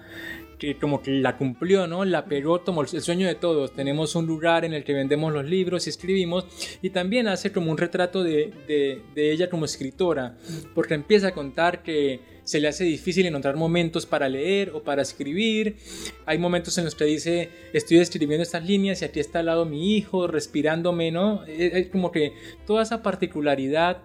que 0.57 0.77
como 0.77 1.01
que 1.01 1.11
la 1.11 1.37
cumplió, 1.37 1.85
¿no? 1.85 2.05
La 2.05 2.25
pegó 2.25 2.63
como 2.63 2.81
el 2.81 2.87
sueño 2.87 3.27
de 3.27 3.35
todos. 3.35 3.73
Tenemos 3.73 4.15
un 4.15 4.25
lugar 4.25 4.63
en 4.63 4.73
el 4.73 4.83
que 4.83 4.93
vendemos 4.93 5.33
los 5.33 5.45
libros 5.45 5.85
y 5.85 5.89
escribimos 5.89 6.45
y 6.81 6.91
también 6.91 7.27
hace 7.27 7.51
como 7.51 7.71
un 7.71 7.77
retrato 7.77 8.23
de, 8.23 9.01
de 9.13 9.31
ella 9.31 9.49
como 9.49 9.65
escritora, 9.65 10.37
porque 10.73 10.93
empieza 10.93 11.27
a 11.27 11.31
contar 11.33 11.83
que 11.83 12.40
se 12.51 12.59
le 12.59 12.67
hace 12.67 12.83
difícil 12.83 13.25
encontrar 13.25 13.55
momentos 13.55 14.05
para 14.05 14.27
leer 14.27 14.71
o 14.71 14.83
para 14.83 15.01
escribir. 15.01 15.77
Hay 16.25 16.37
momentos 16.37 16.77
en 16.77 16.83
los 16.83 16.95
que 16.95 17.05
dice, 17.05 17.49
estoy 17.71 17.99
escribiendo 17.99 18.43
estas 18.43 18.65
líneas 18.65 19.01
y 19.01 19.05
aquí 19.05 19.21
está 19.21 19.39
al 19.39 19.45
lado 19.45 19.63
mi 19.65 19.95
hijo, 19.95 20.27
respirándome, 20.27 21.11
¿no? 21.11 21.45
Es 21.45 21.87
como 21.87 22.11
que 22.11 22.33
toda 22.67 22.83
esa 22.83 23.01
particularidad 23.01 23.99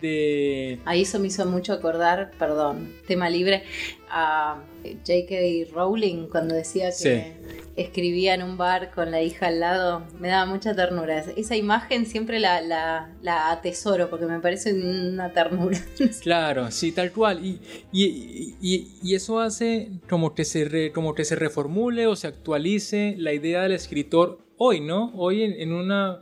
de... 0.00 0.78
Ahí 0.84 1.02
eso 1.02 1.18
me 1.18 1.28
hizo 1.28 1.46
mucho 1.46 1.72
acordar, 1.72 2.32
perdón, 2.38 2.92
tema 3.06 3.28
libre, 3.28 3.64
a 4.08 4.62
J.K. 4.82 5.72
Rowling 5.72 6.28
cuando 6.28 6.54
decía 6.54 6.90
que 6.90 7.34
escribía 7.76 8.34
en 8.34 8.42
un 8.42 8.56
bar 8.56 8.90
con 8.90 9.10
la 9.10 9.22
hija 9.22 9.46
al 9.46 9.60
lado, 9.60 10.06
me 10.18 10.28
daba 10.28 10.46
mucha 10.46 10.74
ternura. 10.74 11.24
Esa 11.36 11.56
imagen 11.56 12.06
siempre 12.06 12.38
la, 12.38 12.60
la, 12.60 13.50
atesoro 13.50 14.10
porque 14.10 14.26
me 14.26 14.40
parece 14.40 14.74
una 14.74 15.32
ternura. 15.32 15.78
Claro, 16.20 16.70
sí, 16.70 16.92
tal 16.92 17.12
cual. 17.12 17.44
Y, 17.44 17.60
y, 17.90 19.14
eso 19.14 19.40
hace 19.40 19.90
como 20.08 20.34
que, 20.34 20.44
se 20.44 20.92
como 20.92 21.14
que 21.14 21.24
se 21.24 21.36
reformule 21.36 22.06
o 22.06 22.16
se 22.16 22.26
actualice 22.26 23.14
la 23.18 23.32
idea 23.32 23.62
del 23.62 23.72
escritor 23.72 24.38
hoy, 24.58 24.80
¿no? 24.80 25.12
Hoy 25.14 25.42
en, 25.42 25.72
una, 25.72 26.20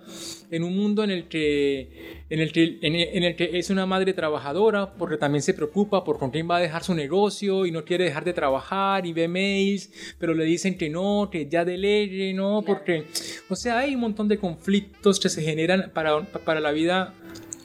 en 0.51 0.65
un 0.65 0.77
mundo 0.77 1.05
en 1.05 1.11
el 1.11 1.29
que 1.29 2.25
en 2.31 2.41
el, 2.41 2.53
que, 2.53 2.79
en, 2.83 3.25
el 3.25 3.37
que 3.37 3.59
es 3.59 3.71
una 3.71 3.87
madre 3.87 4.13
trabajadora 4.13 4.95
porque 4.95 5.17
también 5.17 5.43
se 5.43 5.53
preocupa 5.53 6.05
por 6.05 6.19
con 6.19 6.31
quién 6.31 6.49
va 6.49 6.57
a 6.57 6.61
dejar 6.61 6.85
su 6.85 6.95
negocio 6.95 7.67
y 7.67 7.73
no 7.73 7.85
quiere 7.85 8.05
dejar 8.05 8.25
de 8.25 8.33
trabajar 8.33 9.05
y 9.05 9.13
ve 9.13 9.27
mails, 9.27 9.91
pero 10.19 10.35
le 10.35 10.45
dicen 10.45 10.79
que 10.79 10.89
no, 10.89 11.29
que 11.31 11.49
ya 11.49 11.65
delegue, 11.65 12.33
¿no? 12.33 12.63
Porque, 12.65 13.05
o 13.49 13.57
sea, 13.57 13.81
hay 13.81 13.95
un 13.95 14.01
montón 14.01 14.29
de 14.29 14.39
conflictos 14.39 15.19
que 15.19 15.29
se 15.29 15.43
generan 15.43 15.91
para, 15.93 16.23
para 16.23 16.61
la 16.61 16.71
vida 16.71 17.15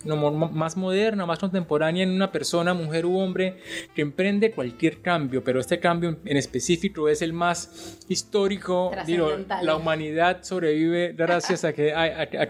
más 0.06 0.78
moderna, 0.78 1.26
más 1.26 1.40
contemporánea 1.40 2.04
en 2.04 2.12
una 2.12 2.32
persona, 2.32 2.74
mujer 2.74 3.06
u 3.06 3.18
hombre, 3.18 3.58
que 3.94 4.02
emprende 4.02 4.52
cualquier 4.52 5.02
cambio, 5.02 5.44
pero 5.44 5.60
este 5.60 5.80
cambio 5.80 6.18
en 6.26 6.38
específico 6.38 7.10
es 7.10 7.22
el 7.22 7.34
más 7.34 7.98
histórico. 8.08 8.92
Digo, 9.06 9.32
la 9.62 9.76
humanidad 9.76 10.44
sobrevive 10.44 11.14
gracias 11.14 11.64
a 11.64 11.74
que, 11.74 11.94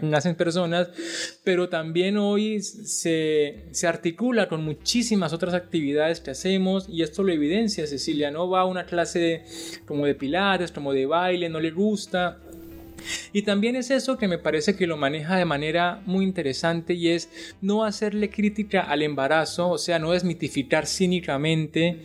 nacen 0.02 0.34
personas, 0.34 0.90
pero 1.44 1.68
también 1.68 2.16
hoy 2.18 2.60
se, 2.60 3.66
se 3.70 3.86
articula 3.86 4.48
con 4.48 4.64
muchísimas 4.64 5.32
otras 5.32 5.54
actividades 5.54 6.20
que 6.20 6.30
hacemos 6.30 6.88
y 6.88 7.02
esto 7.02 7.22
lo 7.22 7.32
evidencia 7.32 7.86
Cecilia, 7.86 8.30
no 8.30 8.48
va 8.48 8.60
a 8.60 8.64
una 8.64 8.84
clase 8.84 9.44
como 9.86 10.06
de 10.06 10.14
pilates, 10.14 10.72
como 10.72 10.92
de 10.92 11.06
baile, 11.06 11.48
no 11.48 11.60
le 11.60 11.70
gusta 11.70 12.38
y 13.32 13.42
también 13.42 13.76
es 13.76 13.90
eso 13.90 14.18
que 14.18 14.28
me 14.28 14.38
parece 14.38 14.76
que 14.76 14.86
lo 14.86 14.96
maneja 14.96 15.36
de 15.36 15.44
manera 15.44 16.02
muy 16.06 16.24
interesante 16.24 16.94
y 16.94 17.08
es 17.08 17.28
no 17.60 17.84
hacerle 17.84 18.30
crítica 18.30 18.82
al 18.82 19.02
embarazo, 19.02 19.68
o 19.70 19.78
sea, 19.78 19.98
no 19.98 20.12
desmitificar 20.12 20.86
cínicamente, 20.86 22.02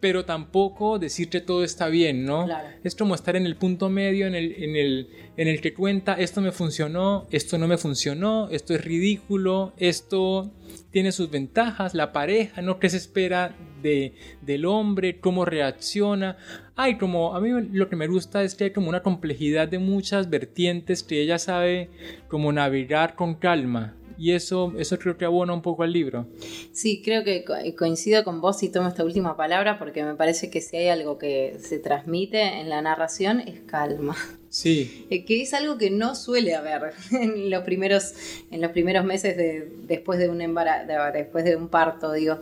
pero 0.00 0.24
tampoco 0.24 0.98
decir 0.98 1.28
que 1.28 1.40
todo 1.40 1.64
está 1.64 1.88
bien, 1.88 2.24
¿no? 2.24 2.46
Es 2.84 2.94
como 2.94 3.14
estar 3.14 3.36
en 3.36 3.46
el 3.46 3.56
punto 3.56 3.88
medio 3.88 4.26
en 4.26 4.34
el, 4.34 4.52
en, 4.62 4.76
el, 4.76 5.08
en 5.36 5.48
el 5.48 5.60
que 5.60 5.74
cuenta 5.74 6.14
esto 6.14 6.40
me 6.40 6.52
funcionó, 6.52 7.26
esto 7.30 7.58
no 7.58 7.66
me 7.66 7.78
funcionó, 7.78 8.48
esto 8.50 8.74
es 8.74 8.84
ridículo, 8.84 9.72
esto 9.76 10.52
tiene 10.90 11.12
sus 11.12 11.30
ventajas, 11.30 11.94
la 11.94 12.12
pareja, 12.12 12.62
¿no? 12.62 12.78
¿Qué 12.78 12.88
se 12.88 12.96
espera 12.96 13.54
de, 13.82 14.14
del 14.42 14.64
hombre? 14.64 15.20
¿Cómo 15.20 15.44
reacciona? 15.44 16.36
Hay 16.80 16.96
como, 16.96 17.34
a 17.34 17.40
mí 17.40 17.50
lo 17.72 17.88
que 17.88 17.96
me 17.96 18.06
gusta 18.06 18.44
es 18.44 18.54
que 18.54 18.62
hay 18.62 18.70
como 18.70 18.88
una 18.88 19.02
complejidad 19.02 19.66
de 19.66 19.80
muchas 19.80 20.30
vertientes 20.30 21.02
que 21.02 21.20
ella 21.20 21.36
sabe 21.40 21.90
como 22.28 22.52
navegar 22.52 23.16
con 23.16 23.34
calma. 23.34 23.96
Y 24.16 24.30
eso, 24.30 24.72
eso 24.78 24.96
creo 24.96 25.18
que 25.18 25.24
abona 25.24 25.52
un 25.52 25.62
poco 25.62 25.82
al 25.82 25.92
libro. 25.92 26.28
Sí, 26.70 27.02
creo 27.04 27.24
que 27.24 27.44
coincido 27.76 28.22
con 28.22 28.40
vos 28.40 28.62
y 28.62 28.68
tomo 28.68 28.86
esta 28.86 29.02
última 29.02 29.36
palabra 29.36 29.76
porque 29.76 30.04
me 30.04 30.14
parece 30.14 30.50
que 30.50 30.60
si 30.60 30.76
hay 30.76 30.86
algo 30.86 31.18
que 31.18 31.56
se 31.58 31.80
transmite 31.80 32.42
en 32.60 32.68
la 32.68 32.80
narración 32.80 33.40
es 33.40 33.58
calma. 33.66 34.16
Sí. 34.48 35.06
Eh, 35.10 35.24
que 35.24 35.42
es 35.42 35.54
algo 35.54 35.78
que 35.78 35.90
no 35.90 36.14
suele 36.14 36.54
haber 36.54 36.92
en 37.12 37.50
los 37.50 37.64
primeros, 37.64 38.14
en 38.50 38.60
los 38.60 38.70
primeros 38.72 39.04
meses 39.04 39.36
de, 39.36 39.68
después 39.84 40.18
de 40.18 40.28
un 40.28 40.40
embarazo, 40.42 40.86
después 41.12 41.44
de 41.44 41.56
un 41.56 41.68
parto, 41.68 42.12
digo, 42.12 42.38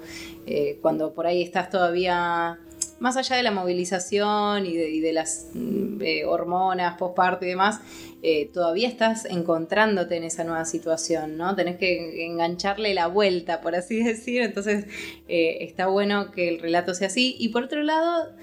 eh, 0.47 0.79
cuando 0.83 1.15
por 1.15 1.27
ahí 1.27 1.43
estás 1.43 1.71
todavía 1.71 2.59
más 2.99 3.17
allá 3.17 3.37
de 3.37 3.43
la 3.43 3.51
movilización 3.51 4.65
y 4.67 4.77
de, 4.77 5.13
las 5.13 5.49
mm, 5.53 6.01
eh, 6.03 6.25
hormonas, 6.25 6.97
posparto 6.97 7.45
y 7.45 7.49
demás, 7.49 7.81
eh, 8.23 8.51
todavía 8.53 8.89
estás 8.89 9.27
encontrándote 9.27 10.17
en 10.17 10.25
esa 10.25 10.45
nueva 10.45 10.65
situación, 10.65 11.37
¿no? 11.37 11.55
Tenés 11.55 11.77
que 11.77 12.25
engancharle 12.27 12.95
la 12.95 13.07
vuelta, 13.07 13.61
por 13.61 13.75
así 13.75 14.03
decir. 14.03 14.43
Entonces, 14.43 14.87
eh, 15.29 15.59
está 15.61 15.89
bueno 15.89 16.31
que 16.31 16.49
el 16.49 16.59
relato 16.59 16.95
sea 16.95 17.09
así. 17.09 17.37
Y 17.39 17.51
por 17.51 17.65
otro 17.65 17.83
lado, 17.83 18.35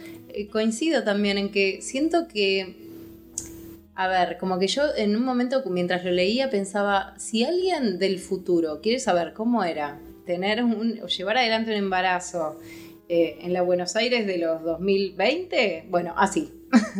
coincido 0.52 1.04
también 1.04 1.38
en 1.38 1.52
que 1.52 1.82
siento 1.82 2.28
que. 2.28 2.82
A 3.96 4.08
ver, 4.08 4.38
como 4.40 4.58
que 4.58 4.68
yo 4.68 4.84
en 4.98 5.16
un 5.16 5.24
momento 5.24 5.62
mientras 5.70 6.04
lo 6.04 6.10
leía 6.10 6.50
pensaba, 6.50 7.13
si 7.20 7.44
alguien 7.44 8.00
del 8.00 8.18
futuro 8.18 8.82
quiere 8.82 8.98
saber 8.98 9.34
cómo 9.34 9.63
era 9.63 10.00
tener 10.25 10.63
un, 10.63 10.96
llevar 11.06 11.38
adelante 11.38 11.72
un 11.72 11.78
embarazo, 11.78 12.60
eh, 13.10 13.38
en 13.41 13.53
la 13.53 13.62
Buenos 13.62 13.95
Aires 13.95 14.25
de 14.25 14.38
los 14.38 14.63
2020, 14.63 15.86
bueno, 15.89 16.13
así. 16.17 16.51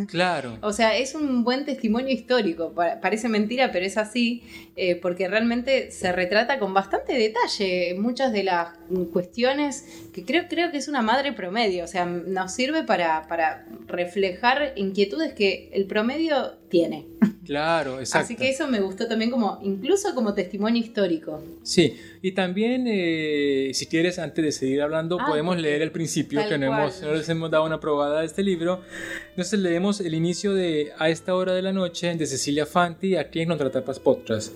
Claro. 0.08 0.58
o 0.62 0.72
sea, 0.72 0.96
es 0.96 1.14
un 1.14 1.44
buen 1.44 1.64
testimonio 1.64 2.12
histórico. 2.12 2.72
Parece 2.74 3.28
mentira, 3.28 3.72
pero 3.72 3.84
es 3.86 3.96
así, 3.96 4.42
eh, 4.76 4.96
porque 4.96 5.28
realmente 5.28 5.90
se 5.90 6.12
retrata 6.12 6.58
con 6.58 6.74
bastante 6.74 7.14
detalle 7.14 7.94
muchas 7.98 8.32
de 8.32 8.44
las 8.44 8.68
cuestiones 9.12 9.84
que 10.12 10.24
creo, 10.24 10.44
creo 10.48 10.70
que 10.70 10.78
es 10.78 10.88
una 10.88 11.02
madre 11.02 11.32
promedio. 11.32 11.84
O 11.84 11.88
sea, 11.88 12.06
nos 12.06 12.52
sirve 12.52 12.82
para, 12.82 13.26
para 13.26 13.66
reflejar 13.86 14.72
inquietudes 14.76 15.32
que 15.32 15.70
el 15.72 15.86
promedio 15.86 16.52
tiene. 16.68 17.06
Claro, 17.44 18.00
exacto. 18.00 18.24
Así 18.24 18.36
que 18.36 18.48
eso 18.48 18.66
me 18.68 18.80
gustó 18.80 19.06
también 19.06 19.30
como, 19.30 19.58
incluso 19.62 20.14
como 20.14 20.34
testimonio 20.34 20.82
histórico. 20.82 21.42
Sí, 21.62 21.96
y 22.24 22.32
también, 22.32 22.86
eh, 22.86 23.72
si 23.74 23.84
quieres, 23.84 24.18
antes 24.18 24.42
de 24.42 24.50
seguir 24.50 24.80
hablando, 24.80 25.18
ah, 25.20 25.26
podemos 25.26 25.60
leer 25.60 25.82
el 25.82 25.92
principio, 25.92 26.40
que 26.48 26.56
no, 26.56 26.68
hemos, 26.68 27.02
no 27.02 27.12
les 27.12 27.28
hemos 27.28 27.50
dado 27.50 27.66
una 27.66 27.80
probada 27.80 28.20
de 28.20 28.26
este 28.26 28.42
libro. 28.42 28.80
Entonces 29.28 29.60
leemos 29.60 30.00
el 30.00 30.14
inicio 30.14 30.54
de 30.54 30.94
A 30.96 31.10
esta 31.10 31.34
hora 31.34 31.52
de 31.52 31.60
la 31.60 31.74
noche 31.74 32.14
de 32.14 32.26
Cecilia 32.26 32.64
Fanti, 32.64 33.16
aquí 33.16 33.42
en 33.42 33.48
Contratapas 33.50 34.00
Podcast. 34.00 34.54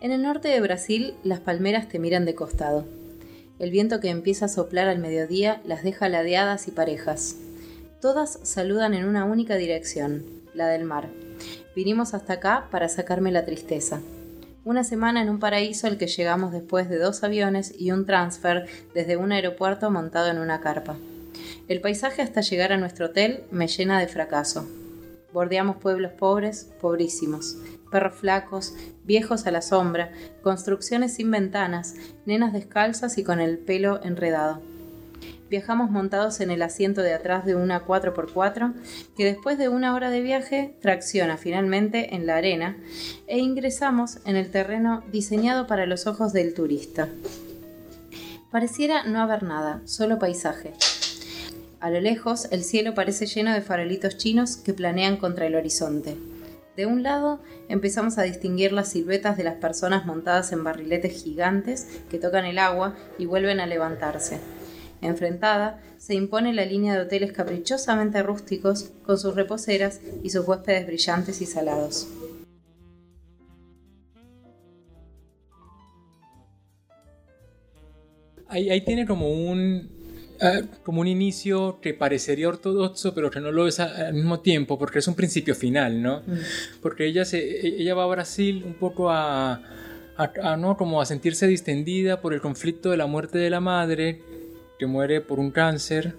En 0.00 0.12
el 0.12 0.22
norte 0.22 0.46
de 0.46 0.60
Brasil, 0.60 1.14
las 1.24 1.40
palmeras 1.40 1.88
te 1.88 1.98
miran 1.98 2.24
de 2.24 2.36
costado. 2.36 2.84
El 3.58 3.72
viento 3.72 3.98
que 3.98 4.10
empieza 4.10 4.44
a 4.44 4.48
soplar 4.48 4.86
al 4.86 5.00
mediodía 5.00 5.60
las 5.64 5.82
deja 5.82 6.08
ladeadas 6.08 6.68
y 6.68 6.70
parejas. 6.70 7.38
Todas 8.00 8.38
saludan 8.44 8.94
en 8.94 9.06
una 9.06 9.24
única 9.24 9.56
dirección, 9.56 10.35
la 10.56 10.68
del 10.68 10.84
mar. 10.84 11.08
Vinimos 11.74 12.14
hasta 12.14 12.34
acá 12.34 12.68
para 12.70 12.88
sacarme 12.88 13.30
la 13.30 13.44
tristeza. 13.44 14.00
Una 14.64 14.82
semana 14.82 15.22
en 15.22 15.28
un 15.30 15.38
paraíso 15.38 15.86
al 15.86 15.98
que 15.98 16.08
llegamos 16.08 16.50
después 16.50 16.88
de 16.88 16.98
dos 16.98 17.22
aviones 17.22 17.72
y 17.78 17.92
un 17.92 18.04
transfer 18.04 18.66
desde 18.94 19.16
un 19.16 19.30
aeropuerto 19.30 19.90
montado 19.90 20.28
en 20.28 20.38
una 20.38 20.60
carpa. 20.60 20.96
El 21.68 21.80
paisaje 21.80 22.22
hasta 22.22 22.40
llegar 22.40 22.72
a 22.72 22.76
nuestro 22.76 23.06
hotel 23.06 23.44
me 23.50 23.68
llena 23.68 24.00
de 24.00 24.08
fracaso. 24.08 24.66
Bordeamos 25.32 25.76
pueblos 25.76 26.12
pobres, 26.12 26.72
pobrísimos, 26.80 27.58
perros 27.90 28.14
flacos, 28.14 28.74
viejos 29.04 29.46
a 29.46 29.50
la 29.50 29.62
sombra, 29.62 30.10
construcciones 30.42 31.14
sin 31.14 31.30
ventanas, 31.30 31.94
nenas 32.24 32.52
descalzas 32.52 33.18
y 33.18 33.24
con 33.24 33.40
el 33.40 33.58
pelo 33.58 34.02
enredado. 34.02 34.62
Viajamos 35.48 35.90
montados 35.90 36.40
en 36.40 36.50
el 36.50 36.60
asiento 36.60 37.02
de 37.02 37.14
atrás 37.14 37.44
de 37.44 37.54
una 37.54 37.86
4x4 37.86 38.74
que 39.16 39.24
después 39.24 39.58
de 39.58 39.68
una 39.68 39.94
hora 39.94 40.10
de 40.10 40.20
viaje 40.20 40.74
tracciona 40.80 41.36
finalmente 41.36 42.16
en 42.16 42.26
la 42.26 42.36
arena 42.36 42.76
e 43.28 43.38
ingresamos 43.38 44.18
en 44.24 44.34
el 44.34 44.50
terreno 44.50 45.04
diseñado 45.12 45.68
para 45.68 45.86
los 45.86 46.08
ojos 46.08 46.32
del 46.32 46.52
turista. 46.52 47.08
Pareciera 48.50 49.04
no 49.04 49.20
haber 49.20 49.44
nada, 49.44 49.82
solo 49.84 50.18
paisaje. 50.18 50.72
A 51.78 51.90
lo 51.90 52.00
lejos 52.00 52.48
el 52.50 52.64
cielo 52.64 52.94
parece 52.94 53.26
lleno 53.26 53.52
de 53.52 53.60
farolitos 53.60 54.16
chinos 54.16 54.56
que 54.56 54.72
planean 54.72 55.16
contra 55.16 55.46
el 55.46 55.54
horizonte. 55.54 56.16
De 56.76 56.86
un 56.86 57.04
lado 57.04 57.40
empezamos 57.68 58.18
a 58.18 58.22
distinguir 58.22 58.72
las 58.72 58.90
siluetas 58.90 59.36
de 59.36 59.44
las 59.44 59.54
personas 59.54 60.06
montadas 60.06 60.50
en 60.50 60.64
barriletes 60.64 61.22
gigantes 61.22 61.86
que 62.10 62.18
tocan 62.18 62.44
el 62.44 62.58
agua 62.58 62.96
y 63.18 63.26
vuelven 63.26 63.60
a 63.60 63.66
levantarse. 63.66 64.40
Enfrentada 65.00 65.80
se 65.98 66.14
impone 66.14 66.52
la 66.52 66.64
línea 66.64 66.94
de 66.94 67.00
hoteles 67.00 67.32
caprichosamente 67.32 68.22
rústicos 68.22 68.90
con 69.04 69.18
sus 69.18 69.34
reposeras 69.34 70.00
y 70.22 70.30
sus 70.30 70.46
huéspedes 70.46 70.86
brillantes 70.86 71.40
y 71.40 71.46
salados. 71.46 72.08
ahí, 78.48 78.80
tiene 78.84 79.06
como 79.06 79.28
un, 79.28 79.90
Ah, 80.40 80.60
como 80.84 81.00
un 81.00 81.08
inicio 81.08 81.78
que 81.80 81.94
parecería 81.94 82.48
ortodoxo, 82.48 83.14
pero 83.14 83.30
que 83.30 83.40
no 83.40 83.52
lo 83.52 83.66
es 83.66 83.80
al 83.80 84.12
mismo 84.12 84.40
tiempo, 84.40 84.78
porque 84.78 84.98
es 84.98 85.08
un 85.08 85.14
principio 85.14 85.54
final, 85.54 86.02
¿no? 86.02 86.20
Mm. 86.26 86.38
Porque 86.82 87.06
ella, 87.06 87.24
se, 87.24 87.66
ella 87.66 87.94
va 87.94 88.04
a 88.04 88.06
Brasil 88.06 88.62
un 88.66 88.74
poco 88.74 89.10
a, 89.10 89.62
a, 90.16 90.56
¿no? 90.56 90.76
como 90.76 91.00
a 91.00 91.06
sentirse 91.06 91.46
distendida 91.46 92.20
por 92.20 92.34
el 92.34 92.40
conflicto 92.40 92.90
de 92.90 92.98
la 92.98 93.06
muerte 93.06 93.38
de 93.38 93.48
la 93.48 93.60
madre, 93.60 94.20
que 94.78 94.86
muere 94.86 95.20
por 95.20 95.38
un 95.38 95.50
cáncer. 95.50 96.16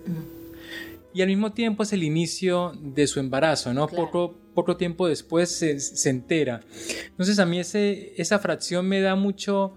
Y 1.13 1.21
al 1.21 1.27
mismo 1.29 1.51
tiempo 1.51 1.83
es 1.83 1.93
el 1.93 2.03
inicio 2.03 2.73
de 2.79 3.07
su 3.07 3.19
embarazo, 3.19 3.73
¿no? 3.73 3.87
Poco, 3.87 4.35
poco 4.53 4.77
tiempo 4.77 5.07
después 5.07 5.49
se, 5.49 5.79
se, 5.79 6.09
entera. 6.09 6.61
Entonces 7.07 7.39
a 7.39 7.45
mí 7.45 7.59
ese, 7.59 8.13
esa 8.17 8.37
fracción 8.37 8.87
me 8.87 9.01
da 9.01 9.15
mucho 9.15 9.73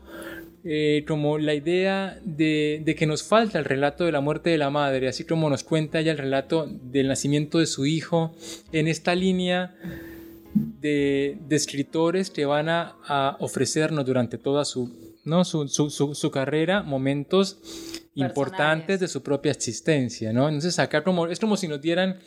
eh, 0.63 1.07
como 1.09 1.39
la 1.39 1.55
idea 1.55 2.21
de, 2.23 2.95
que 2.99 3.07
nos 3.07 3.23
falta 3.23 3.59
el 3.59 3.65
relato 3.65 4.05
de 4.05 4.13
la 4.13 4.21
muerte 4.21 4.51
de 4.51 4.59
la 4.59 4.69
madre, 4.69 5.09
así 5.09 5.25
como 5.25 5.49
nos 5.49 5.65
cuenta 5.65 6.01
ella 6.01 6.13
el 6.13 6.19
relato 6.19 6.69
del 6.69 7.09
nacimiento 7.09 7.59
de 7.59 7.67
su 7.67 7.87
hijo, 7.87 8.35
en 8.71 8.87
esta 8.87 9.15
línea 9.15 9.75
de, 10.53 11.39
escritores 11.49 12.29
que 12.29 12.45
van 12.45 12.69
a, 12.69 13.37
ofrecernos 13.41 14.05
durante 14.05 14.37
toda 14.37 14.67
su, 14.67 14.91
¿no? 15.25 15.47
su, 15.47 16.31
carrera 16.31 16.83
momentos 16.83 18.00
importantes 18.15 19.01
de 19.01 19.09
su 19.09 19.23
propia 19.23 19.53
existencia, 19.53 20.33
¿no? 20.33 20.49
Entonces 20.49 20.79
acá 20.79 21.05
como, 21.05 21.27
es 21.27 21.39
como 21.39 21.57
si 21.57 21.69
nos 21.69 21.81
dieran 21.81 22.19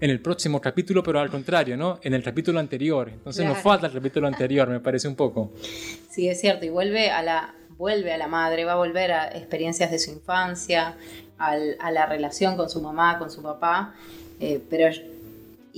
en 0.00 0.10
el 0.10 0.20
próximo 0.20 0.60
capítulo, 0.60 1.02
pero 1.02 1.20
al 1.20 1.30
contrario, 1.30 1.76
¿no? 1.76 2.00
En 2.02 2.14
el 2.14 2.22
capítulo 2.22 2.58
anterior. 2.58 3.10
Entonces 3.10 3.44
nos 3.44 3.58
falta 3.58 3.86
el 3.86 3.92
capítulo 3.92 4.26
anterior, 4.26 4.68
me 4.68 4.80
parece 4.80 5.08
un 5.08 5.16
poco. 5.16 5.52
Sí, 6.10 6.28
es 6.28 6.40
cierto, 6.40 6.64
y 6.64 6.70
vuelve 6.70 7.10
a 7.10 7.22
la, 7.22 7.54
vuelve 7.76 8.12
a 8.12 8.16
la 8.16 8.26
madre, 8.26 8.64
va 8.64 8.72
a 8.72 8.76
volver 8.76 9.12
a 9.12 9.28
experiencias 9.36 9.90
de 9.90 9.98
su 9.98 10.10
infancia, 10.10 10.96
a 11.38 11.90
la 11.92 12.06
relación 12.06 12.56
con 12.56 12.68
su 12.68 12.80
mamá, 12.80 13.18
con 13.18 13.30
su 13.30 13.42
papá, 13.42 13.94
eh, 14.40 14.60
pero 14.68 14.90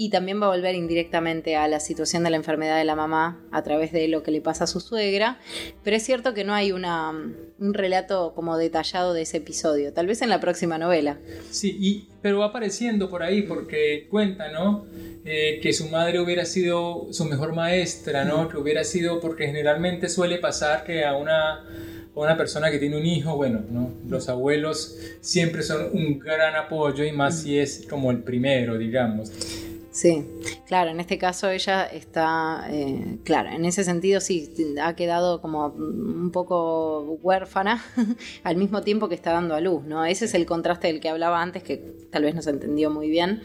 y 0.00 0.08
también 0.08 0.40
va 0.40 0.46
a 0.46 0.56
volver 0.56 0.74
indirectamente 0.76 1.56
a 1.56 1.68
la 1.68 1.78
situación 1.78 2.24
de 2.24 2.30
la 2.30 2.36
enfermedad 2.36 2.78
de 2.78 2.86
la 2.86 2.96
mamá 2.96 3.44
a 3.52 3.62
través 3.62 3.92
de 3.92 4.08
lo 4.08 4.22
que 4.22 4.30
le 4.30 4.40
pasa 4.40 4.64
a 4.64 4.66
su 4.66 4.80
suegra, 4.80 5.38
pero 5.84 5.94
es 5.94 6.02
cierto 6.02 6.32
que 6.32 6.42
no 6.42 6.54
hay 6.54 6.72
una, 6.72 7.10
un 7.10 7.74
relato 7.74 8.32
como 8.34 8.56
detallado 8.56 9.12
de 9.12 9.20
ese 9.20 9.36
episodio, 9.36 9.92
tal 9.92 10.06
vez 10.06 10.22
en 10.22 10.30
la 10.30 10.40
próxima 10.40 10.78
novela. 10.78 11.18
Sí, 11.50 11.76
y, 11.78 12.08
pero 12.22 12.38
va 12.38 12.46
apareciendo 12.46 13.10
por 13.10 13.22
ahí 13.22 13.42
porque 13.42 14.06
cuenta, 14.08 14.50
¿no? 14.50 14.86
Eh, 15.26 15.60
que 15.62 15.74
su 15.74 15.90
madre 15.90 16.18
hubiera 16.18 16.46
sido 16.46 17.08
su 17.10 17.26
mejor 17.26 17.54
maestra, 17.54 18.24
¿no? 18.24 18.48
Que 18.48 18.56
hubiera 18.56 18.84
sido, 18.84 19.20
porque 19.20 19.48
generalmente 19.48 20.08
suele 20.08 20.38
pasar 20.38 20.82
que 20.82 21.04
a 21.04 21.14
una 21.14 21.62
una 22.14 22.36
persona 22.36 22.70
que 22.70 22.78
tiene 22.78 22.96
un 22.96 23.06
hijo, 23.06 23.36
bueno, 23.36 23.62
¿no? 23.70 23.92
los 24.08 24.28
abuelos 24.28 24.98
siempre 25.20 25.62
son 25.62 25.90
un 25.92 26.18
gran 26.18 26.54
apoyo 26.56 27.04
y 27.04 27.12
más 27.12 27.42
si 27.42 27.58
es 27.58 27.86
como 27.88 28.10
el 28.10 28.22
primero, 28.22 28.76
digamos. 28.76 29.30
Sí, 29.90 30.24
claro, 30.70 30.92
en 30.92 31.00
este 31.00 31.18
caso 31.18 31.50
ella 31.50 31.82
está, 31.82 32.64
eh, 32.70 33.18
claro, 33.24 33.50
en 33.50 33.64
ese 33.64 33.82
sentido 33.82 34.20
sí, 34.20 34.54
ha 34.80 34.94
quedado 34.94 35.40
como 35.40 35.66
un 35.66 36.30
poco 36.30 37.18
huérfana 37.22 37.84
al 38.44 38.56
mismo 38.56 38.80
tiempo 38.82 39.08
que 39.08 39.16
está 39.16 39.32
dando 39.32 39.56
a 39.56 39.60
luz, 39.60 39.82
¿no? 39.82 40.04
Ese 40.04 40.26
es 40.26 40.34
el 40.34 40.46
contraste 40.46 40.86
del 40.86 41.00
que 41.00 41.08
hablaba 41.08 41.42
antes, 41.42 41.64
que 41.64 41.78
tal 42.12 42.22
vez 42.22 42.36
no 42.36 42.42
se 42.42 42.50
entendió 42.50 42.88
muy 42.88 43.10
bien. 43.10 43.42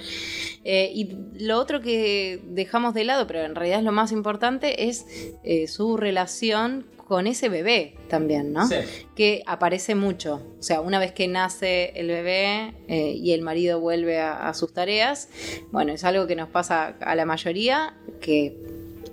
Eh, 0.63 0.91
y 0.93 1.17
lo 1.43 1.57
otro 1.57 1.81
que 1.81 2.43
dejamos 2.45 2.93
de 2.93 3.05
lado, 3.05 3.25
pero 3.25 3.41
en 3.41 3.55
realidad 3.55 3.79
es 3.79 3.85
lo 3.85 3.91
más 3.91 4.11
importante, 4.11 4.87
es 4.87 5.07
eh, 5.43 5.67
su 5.67 5.97
relación 5.97 6.85
con 7.07 7.27
ese 7.27 7.49
bebé 7.49 7.95
también, 8.09 8.51
¿no? 8.51 8.67
Sí. 8.67 8.75
Que 9.15 9.43
aparece 9.45 9.93
mucho. 9.95 10.41
O 10.59 10.63
sea, 10.63 10.81
una 10.81 10.97
vez 10.99 11.11
que 11.11 11.27
nace 11.27 11.91
el 11.95 12.07
bebé 12.07 12.73
eh, 12.87 13.11
y 13.11 13.33
el 13.33 13.41
marido 13.41 13.79
vuelve 13.79 14.19
a, 14.19 14.51
sus 14.55 14.73
tareas, 14.73 15.29
bueno, 15.71 15.93
es 15.93 16.03
algo 16.03 16.25
que 16.25 16.35
nos 16.35 16.49
pasa 16.49 16.95
a 16.99 17.14
la 17.15 17.25
mayoría, 17.25 17.93
que 18.21 18.55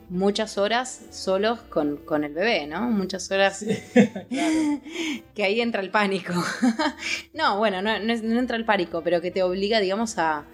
muchas 0.08 0.58
horas 0.58 1.06
solos 1.10 1.60
con, 1.60 2.24
el 2.24 2.34
bebé, 2.34 2.66
¿no? 2.66 2.90
Muchas 2.90 3.30
horas 3.30 3.64
que 5.34 5.42
ahí 5.42 5.60
entra 5.60 5.80
el 5.80 5.90
pánico. 5.90 6.34
no, 7.34 7.56
bueno, 7.58 7.80
no, 7.80 7.98
no 7.98 8.38
entra 8.38 8.56
el 8.56 8.64
pánico, 8.64 9.02
pero 9.02 9.20
que 9.20 9.30
te 9.30 9.42
obliga, 9.42 9.80
digamos, 9.80 10.18
a... 10.18 10.44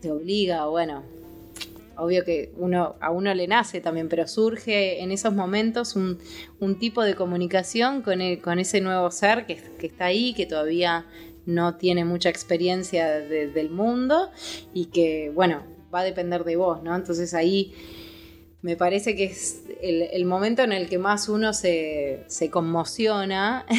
Te 0.00 0.10
obliga, 0.10 0.66
bueno, 0.66 1.04
obvio 1.96 2.24
que 2.24 2.52
uno, 2.56 2.96
a 3.00 3.10
uno 3.10 3.32
le 3.34 3.46
nace 3.46 3.80
también, 3.80 4.08
pero 4.08 4.26
surge 4.26 5.00
en 5.02 5.12
esos 5.12 5.32
momentos 5.32 5.94
un, 5.94 6.18
tipo 6.80 7.04
de 7.04 7.14
comunicación 7.14 8.02
con, 8.02 8.20
con 8.36 8.58
ese 8.58 8.80
nuevo 8.80 9.10
ser 9.12 9.46
que, 9.46 9.60
está 9.80 10.06
ahí, 10.06 10.34
que 10.34 10.46
todavía 10.46 11.06
no 11.46 11.76
tiene 11.76 12.04
mucha 12.04 12.28
experiencia 12.28 13.08
del 13.20 13.70
mundo 13.70 14.30
y 14.74 14.86
que, 14.86 15.30
bueno, 15.34 15.62
va 15.92 16.00
a 16.00 16.04
depender 16.04 16.44
de 16.44 16.56
vos, 16.56 16.82
¿no? 16.82 16.94
Entonces 16.94 17.34
ahí 17.34 17.74
me 18.62 18.76
parece 18.76 19.16
que 19.16 19.24
es 19.24 19.64
el, 19.80 20.24
momento 20.24 20.62
en 20.62 20.72
el 20.72 20.88
que 20.88 20.98
más 20.98 21.28
uno 21.28 21.52
se, 21.52 22.26
conmociona. 22.50 23.66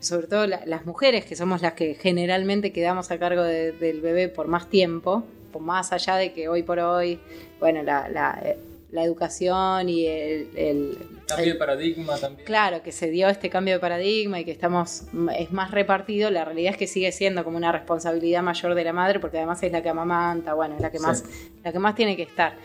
sobre 0.00 0.26
todo 0.26 0.46
las 0.46 0.84
mujeres, 0.84 1.24
que 1.24 1.34
somos 1.34 1.62
las 1.62 1.72
que 1.72 1.94
generalmente 1.94 2.72
quedamos 2.72 3.10
a 3.10 3.18
cargo 3.18 3.42
del 3.42 4.02
bebé 4.02 4.28
por 4.28 4.48
más 4.48 4.68
tiempo, 4.68 5.24
más 5.60 5.92
allá 5.92 6.16
de 6.16 6.32
que 6.32 6.48
hoy 6.48 6.62
por 6.62 6.78
hoy, 6.78 7.18
bueno, 7.58 7.82
la, 7.82 8.08
la, 8.10 8.56
educación 9.02 9.88
y 9.88 10.06
el, 10.06 10.98
cambio 11.26 11.54
de 11.54 11.58
paradigma 11.58 12.16
también. 12.18 12.46
Claro, 12.46 12.82
que 12.82 12.92
se 12.92 13.10
dio 13.10 13.28
este 13.28 13.50
cambio 13.50 13.74
de 13.74 13.80
paradigma 13.80 14.40
y 14.40 14.44
que 14.44 14.52
estamos, 14.52 15.04
es 15.36 15.50
más 15.52 15.70
repartido, 15.70 16.30
la 16.30 16.44
realidad 16.44 16.72
es 16.72 16.78
que 16.78 16.86
sigue 16.86 17.10
siendo 17.10 17.42
como 17.42 17.56
una 17.56 17.72
responsabilidad 17.72 18.42
mayor 18.42 18.74
de 18.74 18.84
la 18.84 18.92
madre, 18.92 19.20
porque 19.20 19.38
además 19.38 19.62
es 19.62 19.72
la 19.72 19.82
que 19.82 19.88
amamanta, 19.88 20.54
bueno, 20.54 20.76
es 20.76 20.80
la 20.80 20.90
que 20.90 21.00
más, 21.00 21.24
la 21.64 21.72
que 21.72 21.78
más 21.78 21.94
tiene 21.94 22.16
que 22.16 22.22
estar. 22.22 22.56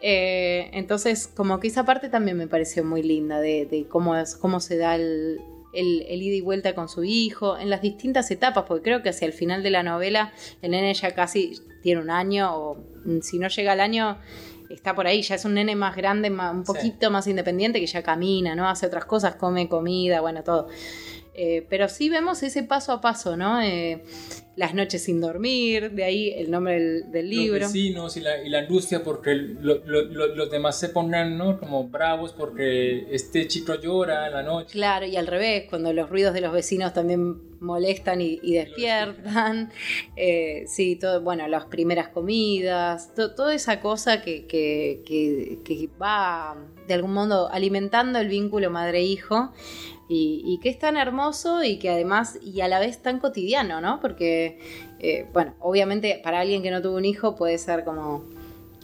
Eh, 0.00 0.70
entonces, 0.72 1.28
como 1.28 1.60
que 1.60 1.68
esa 1.68 1.84
parte 1.84 2.08
también 2.08 2.36
me 2.36 2.48
pareció 2.48 2.84
muy 2.84 3.02
linda 3.02 3.40
de, 3.40 3.66
de 3.66 3.86
cómo, 3.86 4.14
cómo 4.40 4.58
se 4.58 4.76
da 4.76 4.96
el, 4.96 5.40
el, 5.72 6.22
ida 6.22 6.36
y 6.36 6.40
vuelta 6.40 6.74
con 6.74 6.88
su 6.88 7.04
hijo, 7.04 7.58
en 7.58 7.70
las 7.70 7.82
distintas 7.82 8.30
etapas, 8.30 8.64
porque 8.66 8.82
creo 8.82 9.02
que 9.02 9.08
hacia 9.08 9.26
el 9.26 9.32
final 9.32 9.62
de 9.62 9.70
la 9.70 9.82
novela 9.82 10.32
el 10.60 10.72
nene 10.72 10.92
ya 10.94 11.14
casi 11.14 11.60
tiene 11.82 12.00
un 12.00 12.10
año, 12.10 12.54
o 12.54 12.76
si 13.22 13.38
no 13.38 13.48
llega 13.48 13.72
al 13.72 13.80
año, 13.80 14.18
está 14.74 14.94
por 14.94 15.06
ahí, 15.06 15.22
ya 15.22 15.34
es 15.34 15.44
un 15.44 15.54
nene 15.54 15.76
más 15.76 15.96
grande, 15.96 16.30
un 16.30 16.64
poquito 16.64 17.10
más 17.10 17.26
independiente, 17.26 17.80
que 17.80 17.86
ya 17.86 18.02
camina, 18.02 18.54
¿no? 18.54 18.68
Hace 18.68 18.86
otras 18.86 19.04
cosas, 19.04 19.36
come 19.36 19.68
comida, 19.68 20.20
bueno, 20.20 20.42
todo. 20.42 20.68
Eh, 21.34 21.66
pero 21.70 21.88
sí 21.88 22.10
vemos 22.10 22.42
ese 22.42 22.62
paso 22.62 22.92
a 22.92 23.00
paso, 23.00 23.36
¿no? 23.36 23.62
Eh, 23.62 24.02
las 24.54 24.74
noches 24.74 25.04
sin 25.04 25.18
dormir, 25.18 25.92
de 25.92 26.04
ahí 26.04 26.30
el 26.36 26.50
nombre 26.50 27.02
del, 27.04 27.30
libro. 27.30 27.60
Los 27.60 27.72
vecinos 27.72 28.16
y 28.18 28.20
la, 28.20 28.42
y 28.42 28.50
la 28.50 28.58
angustia 28.60 29.02
porque 29.02 29.34
los 29.34 30.50
demás 30.50 30.78
se 30.78 30.90
pongan 30.90 31.38
¿no? 31.38 31.58
como 31.58 31.88
bravos 31.88 32.34
porque 32.34 33.06
este 33.10 33.48
chico 33.48 33.74
llora 33.76 34.26
en 34.26 34.32
la 34.34 34.42
noche. 34.42 34.72
Claro, 34.72 35.06
y 35.06 35.16
al 35.16 35.26
revés, 35.26 35.64
cuando 35.70 35.94
los 35.94 36.10
ruidos 36.10 36.34
de 36.34 36.42
los 36.42 36.52
vecinos 36.52 36.92
también 36.92 37.60
molestan 37.60 38.20
y, 38.20 38.38
despiertan. 38.52 39.70
Eh, 40.16 40.64
sí, 40.66 40.96
todo, 40.96 41.22
bueno, 41.22 41.48
las 41.48 41.66
primeras 41.66 42.08
comidas, 42.08 43.14
toda 43.14 43.54
esa 43.54 43.80
cosa 43.80 44.22
que, 44.22 44.46
que, 44.46 45.02
que 45.64 45.88
va 46.00 46.56
de 46.86 46.94
algún 46.94 47.14
modo 47.14 47.50
alimentando 47.50 48.18
el 48.18 48.28
vínculo 48.28 48.70
madre-hijo 48.70 49.52
y, 50.14 50.58
que 50.62 50.68
es 50.68 50.78
tan 50.78 50.96
hermoso 50.96 51.62
y 51.62 51.78
que 51.78 51.90
además 51.90 52.38
y 52.42 52.60
a 52.60 52.68
la 52.68 52.78
vez 52.78 53.02
tan 53.02 53.18
cotidiano, 53.18 53.80
¿no? 53.80 54.00
Porque, 54.00 54.58
eh, 54.98 55.26
bueno, 55.32 55.54
obviamente 55.60 56.20
para 56.22 56.40
alguien 56.40 56.62
que 56.62 56.70
no 56.70 56.82
tuvo 56.82 56.96
un 56.96 57.04
hijo 57.04 57.34
puede 57.34 57.58
ser 57.58 57.84
como, 57.84 58.24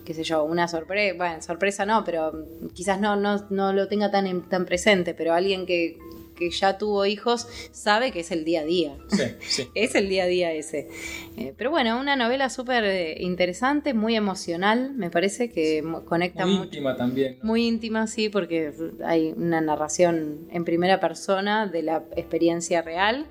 qué 0.05 0.15
sé 0.15 0.25
yo, 0.25 0.45
una 0.45 0.69
sorpresa, 0.69 1.17
bueno, 1.17 1.43
sorpresa 1.43 1.87
no, 1.87 2.05
pero 2.05 2.33
quizás 2.75 3.01
no, 3.01 3.17
no, 3.17 3.47
no 3.51 3.73
lo 3.73 3.89
tenga 3.89 4.11
tan, 4.11 4.49
tan 4.49 4.65
presente, 4.65 5.15
pero 5.15 5.35
alguien 5.35 5.67
que 5.67 5.99
que 6.39 6.51
ya 6.51 6.79
tuvo 6.79 7.05
hijos 7.05 7.49
sabe 7.73 8.13
que 8.13 8.21
es 8.21 8.31
el 8.31 8.45
día 8.45 8.61
a 8.61 8.65
día. 8.65 8.97
Sí, 9.09 9.23
sí. 9.41 9.69
es 9.75 9.95
el 9.95 10.09
día 10.09 10.25
a 10.25 10.27
día 10.27 10.53
ese. 10.53 10.89
Eh, 11.37 11.53
pero 11.57 11.71
bueno, 11.71 11.99
una 11.99 12.17
novela 12.17 12.49
súper 12.49 12.85
eh, 12.85 13.17
interesante, 13.21 13.93
muy 13.95 14.15
emocional, 14.15 14.95
me 14.95 15.11
parece 15.11 15.51
que 15.51 15.83
conecta 16.05 16.47
muy 16.47 16.65
íntima 16.65 16.97
también. 16.97 17.39
Muy 17.43 17.67
íntima, 17.67 18.07
sí, 18.07 18.29
porque 18.29 18.73
hay 19.05 19.35
una 19.37 19.61
narración 19.61 20.49
en 20.51 20.65
primera 20.65 21.01
persona 21.01 21.67
de 21.67 21.83
la 21.83 22.05
experiencia 22.17 22.83
real. 22.83 23.27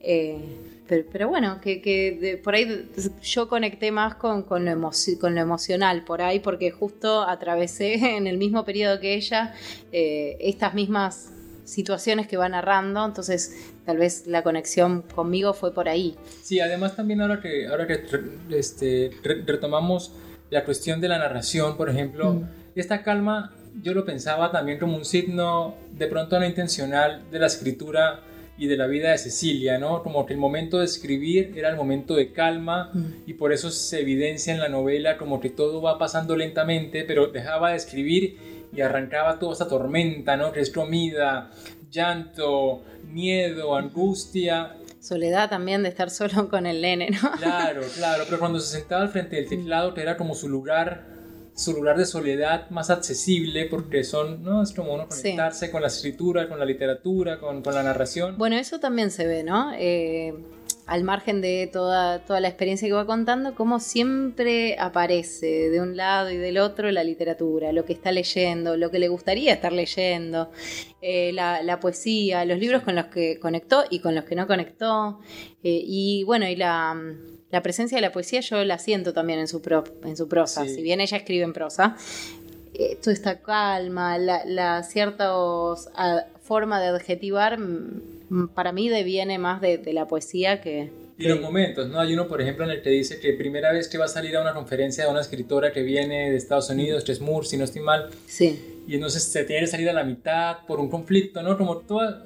Eh, 0.00 0.38
pero, 0.88 1.28
bueno, 1.28 1.60
que, 1.60 2.40
por 2.44 2.54
ahí 2.54 2.88
yo 3.20 3.48
conecté 3.48 3.90
más 3.90 4.14
con, 4.14 4.44
con, 4.44 4.64
lo 4.64 4.90
con, 5.20 5.34
lo 5.34 5.40
emocional, 5.40 6.04
por 6.04 6.22
ahí, 6.22 6.38
porque 6.38 6.70
justo 6.70 7.22
atravesé 7.22 7.94
en 8.16 8.28
el 8.28 8.38
mismo 8.38 8.64
periodo 8.64 9.00
que 9.00 9.14
ella 9.14 9.52
estas 9.90 10.74
mismas 10.74 11.32
situaciones 11.66 12.26
que 12.26 12.36
va 12.36 12.48
narrando, 12.48 13.04
entonces 13.04 13.72
tal 13.84 13.98
vez 13.98 14.26
la 14.26 14.42
conexión 14.42 15.02
conmigo 15.02 15.52
fue 15.52 15.74
por 15.74 15.88
ahí. 15.88 16.16
Sí, 16.42 16.60
además 16.60 16.96
también 16.96 17.20
ahora 17.20 17.40
que, 17.40 17.66
ahora 17.66 17.86
que 17.86 18.04
este, 18.50 19.10
retomamos 19.22 20.12
la 20.48 20.64
cuestión 20.64 21.00
de 21.00 21.08
la 21.08 21.18
narración, 21.18 21.76
por 21.76 21.90
ejemplo, 21.90 22.34
mm. 22.34 22.48
esta 22.76 23.02
calma 23.02 23.52
yo 23.82 23.92
lo 23.92 24.04
pensaba 24.04 24.50
también 24.50 24.78
como 24.78 24.96
un 24.96 25.04
signo 25.04 25.74
de 25.92 26.06
pronto 26.06 26.38
no 26.38 26.46
intencional 26.46 27.22
de 27.30 27.38
la 27.38 27.46
escritura 27.46 28.22
y 28.58 28.68
de 28.68 28.76
la 28.76 28.86
vida 28.86 29.10
de 29.10 29.18
Cecilia, 29.18 29.78
¿no? 29.78 30.02
Como 30.02 30.24
que 30.24 30.32
el 30.32 30.38
momento 30.38 30.78
de 30.78 30.86
escribir 30.86 31.52
era 31.56 31.68
el 31.68 31.76
momento 31.76 32.14
de 32.14 32.32
calma 32.32 32.90
mm. 32.92 33.06
y 33.26 33.34
por 33.34 33.52
eso 33.52 33.70
se 33.70 34.00
evidencia 34.00 34.54
en 34.54 34.60
la 34.60 34.68
novela 34.68 35.18
como 35.18 35.40
que 35.40 35.50
todo 35.50 35.82
va 35.82 35.98
pasando 35.98 36.36
lentamente, 36.36 37.04
pero 37.04 37.26
dejaba 37.26 37.70
de 37.70 37.76
escribir 37.76 38.38
y 38.76 38.82
arrancaba 38.82 39.38
toda 39.38 39.54
esa 39.54 39.68
tormenta, 39.68 40.36
¿no? 40.36 40.52
Que 40.52 40.60
es 40.60 40.70
comida, 40.70 41.50
llanto, 41.90 42.82
miedo, 43.10 43.74
angustia. 43.76 44.76
Soledad 45.00 45.48
también 45.48 45.82
de 45.82 45.88
estar 45.88 46.10
solo 46.10 46.48
con 46.48 46.66
el 46.66 46.82
nene, 46.82 47.10
¿no? 47.10 47.32
Claro, 47.32 47.82
claro, 47.94 48.24
pero 48.26 48.38
cuando 48.38 48.60
se 48.60 48.78
sentaba 48.78 49.02
al 49.02 49.08
frente 49.08 49.36
del 49.36 49.48
teclado, 49.48 49.94
que 49.94 50.02
era 50.02 50.16
como 50.16 50.34
su 50.34 50.48
lugar, 50.48 51.06
su 51.54 51.72
lugar 51.72 51.96
de 51.96 52.04
soledad 52.04 52.68
más 52.70 52.90
accesible, 52.90 53.66
porque 53.66 54.04
son, 54.04 54.42
¿no? 54.42 54.62
Es 54.62 54.72
como 54.72 54.94
uno 54.94 55.08
conectarse 55.08 55.70
con 55.70 55.82
la 55.82 55.88
escritura, 55.88 56.48
con 56.48 56.58
la 56.58 56.64
literatura, 56.64 57.38
con, 57.38 57.62
con, 57.62 57.74
la 57.74 57.82
narración. 57.82 58.36
Bueno, 58.36 58.56
eso 58.56 58.80
también 58.80 59.10
se 59.10 59.26
ve, 59.26 59.42
¿no? 59.42 59.72
Eh, 59.78 60.34
al 60.86 61.02
margen 61.02 61.40
de 61.40 61.68
toda, 61.72 62.20
toda 62.20 62.40
la 62.40 62.46
experiencia 62.46 62.86
que 62.86 62.94
va 62.94 63.06
contando, 63.06 63.56
como 63.56 63.80
siempre 63.80 64.76
aparece 64.78 65.68
de 65.68 65.80
un 65.80 65.96
lado 65.96 66.30
y 66.30 66.36
del 66.36 66.58
otro 66.58 66.90
la 66.92 67.02
literatura, 67.02 67.72
lo 67.72 67.84
que 67.84 67.92
está 67.92 68.12
leyendo, 68.12 68.76
lo 68.76 68.90
que 68.90 69.00
le 69.00 69.08
gustaría 69.08 69.52
estar 69.52 69.72
leyendo, 69.72 70.50
eh, 71.02 71.32
la, 71.32 71.80
poesía, 71.80 72.44
los 72.44 72.58
libros 72.58 72.82
con 72.82 72.94
los 72.94 73.06
que 73.06 73.40
conectó 73.40 73.84
y 73.90 73.98
con 73.98 74.14
los 74.14 74.24
que 74.24 74.36
no 74.36 74.46
conectó, 74.46 75.18
eh, 75.64 75.82
y 75.84 76.22
bueno, 76.22 76.48
y 76.48 76.54
la, 76.54 76.96
la 77.50 77.62
presencia 77.62 77.96
de 77.96 78.02
la 78.02 78.12
poesía 78.12 78.40
yo 78.40 78.64
la 78.64 78.78
siento 78.78 79.12
también 79.12 79.40
en 79.40 79.48
su, 79.48 79.60
en 80.04 80.16
su 80.16 80.28
prosa, 80.28 80.66
si 80.66 80.82
bien 80.82 81.00
ella 81.00 81.16
escribe 81.16 81.44
en 81.44 81.52
prosa. 81.52 81.96
Eh, 82.74 82.98
toda 83.02 83.14
esta 83.14 83.40
calma, 83.40 84.18
la, 84.18 84.44
la 84.44 84.82
cierta 84.82 85.32
forma 86.42 86.78
de 86.78 86.88
adjetivar, 86.88 87.58
mm, 87.58 88.15
para 88.54 88.72
mí 88.72 88.88
deviene 88.88 89.38
más 89.38 89.60
de, 89.60 89.80
la 89.92 90.06
poesía 90.06 90.60
que, 90.60 90.90
y 91.18 91.28
los 91.28 91.40
momentos, 91.40 91.88
¿no? 91.88 91.98
Hay 91.98 92.12
uno, 92.12 92.28
por 92.28 92.42
ejemplo, 92.42 92.64
en 92.64 92.72
el 92.72 92.82
que 92.82 92.90
dice 92.90 93.18
que 93.18 93.32
primera 93.32 93.72
vez 93.72 93.88
que 93.88 93.96
va 93.96 94.04
a 94.04 94.08
salir 94.08 94.36
a 94.36 94.42
una 94.42 94.52
conferencia 94.52 95.04
de 95.04 95.10
una 95.10 95.22
escritora 95.22 95.72
que 95.72 95.82
viene 95.82 96.30
de 96.30 96.36
Estados 96.36 96.68
Unidos, 96.68 97.04
Tess 97.04 97.20
Moore, 97.22 97.46
si 97.46 97.56
no 97.56 97.64
estoy 97.64 97.80
mal. 97.80 98.10
Sí. 98.26 98.82
Y 98.86 98.94
entonces 98.96 99.22
se 99.22 99.44
tiene 99.44 99.62
que 99.62 99.66
salir 99.66 99.88
a 99.88 99.94
la 99.94 100.04
mitad 100.04 100.58
por 100.66 100.78
un 100.78 100.90
conflicto, 100.90 101.42
¿no? 101.42 101.56
Como 101.56 101.78
toda... 101.78 102.22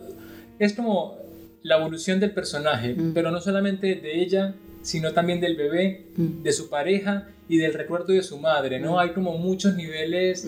Es 0.58 0.72
como 0.72 1.18
la 1.62 1.76
evolución 1.76 2.18
del 2.18 2.32
personaje, 2.32 2.94
mm. 2.94 3.14
pero 3.14 3.30
no 3.30 3.40
solamente 3.40 3.94
de 3.94 4.20
ella, 4.20 4.54
sino 4.82 5.12
también 5.12 5.40
del 5.40 5.56
bebé, 5.56 6.06
mm. 6.16 6.42
de 6.42 6.52
su 6.52 6.68
pareja 6.68 7.28
y 7.48 7.58
del 7.58 7.74
recuerdo 7.74 8.12
de 8.12 8.22
su 8.22 8.38
madre, 8.38 8.80
¿no? 8.80 8.94
Mm. 8.94 8.98
Hay 8.98 9.10
como 9.10 9.38
muchos 9.38 9.76
niveles 9.76 10.44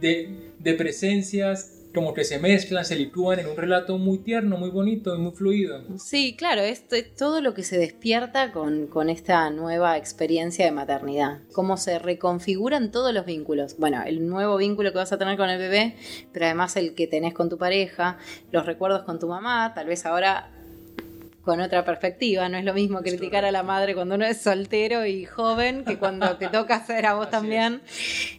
de, 0.00 0.28
de 0.58 0.74
presencias 0.74 1.79
como 1.94 2.14
que 2.14 2.24
se 2.24 2.38
mezclan, 2.38 2.84
se 2.84 2.96
licúan 2.96 3.40
en 3.40 3.46
un 3.46 3.56
relato 3.56 3.98
muy 3.98 4.18
tierno, 4.18 4.56
muy 4.56 4.70
bonito 4.70 5.14
y 5.14 5.18
muy 5.18 5.32
fluido. 5.32 5.82
Sí, 5.98 6.36
claro, 6.36 6.60
esto 6.62 6.96
es 6.96 7.14
todo 7.14 7.40
lo 7.40 7.54
que 7.54 7.62
se 7.62 7.78
despierta 7.78 8.52
con, 8.52 8.86
con, 8.86 9.10
esta 9.10 9.50
nueva 9.50 9.96
experiencia 9.96 10.64
de 10.64 10.72
maternidad. 10.72 11.40
Cómo 11.52 11.76
se 11.76 11.98
reconfiguran 11.98 12.90
todos 12.90 13.12
los 13.12 13.26
vínculos. 13.26 13.76
Bueno, 13.78 14.02
el 14.04 14.28
nuevo 14.28 14.56
vínculo 14.56 14.92
que 14.92 14.98
vas 14.98 15.12
a 15.12 15.18
tener 15.18 15.36
con 15.36 15.50
el 15.50 15.58
bebé, 15.58 15.96
pero 16.32 16.46
además 16.46 16.76
el 16.76 16.94
que 16.94 17.06
tenés 17.06 17.34
con 17.34 17.48
tu 17.48 17.58
pareja, 17.58 18.18
los 18.52 18.66
recuerdos 18.66 19.02
con 19.02 19.18
tu 19.18 19.26
mamá, 19.26 19.72
tal 19.74 19.86
vez 19.86 20.06
ahora 20.06 20.50
con 21.42 21.60
otra 21.60 21.84
perspectiva. 21.84 22.48
No 22.48 22.58
es 22.58 22.64
lo 22.64 22.74
mismo 22.74 23.00
criticar 23.00 23.44
a 23.44 23.52
la 23.52 23.62
madre 23.62 23.94
cuando 23.94 24.14
uno 24.14 24.24
es 24.24 24.40
soltero 24.40 25.06
y 25.06 25.24
joven 25.24 25.84
que 25.84 25.98
cuando 25.98 26.36
te 26.36 26.48
toca 26.48 26.76
hacer 26.76 27.06
a 27.06 27.14
vos 27.14 27.30
también. 27.30 27.80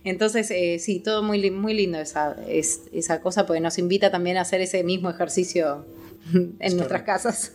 Entonces, 0.04 0.52
eh, 0.52 0.80
sí, 0.80 1.00
todo 1.00 1.24
muy, 1.24 1.52
muy 1.52 1.74
lindo 1.74 2.00
esa, 2.00 2.36
es, 2.48 2.84
esa 2.94 3.22
cosa, 3.22 3.46
porque 3.46 3.62
nos 3.62 3.78
invita 3.78 4.12
también 4.12 4.38
a 4.38 4.42
hacer 4.42 4.62
ese 4.62 4.84
mismo 4.84 5.10
ejercicio 5.10 5.86
en 6.34 6.78
nuestras 6.78 7.04
casas. 7.04 7.54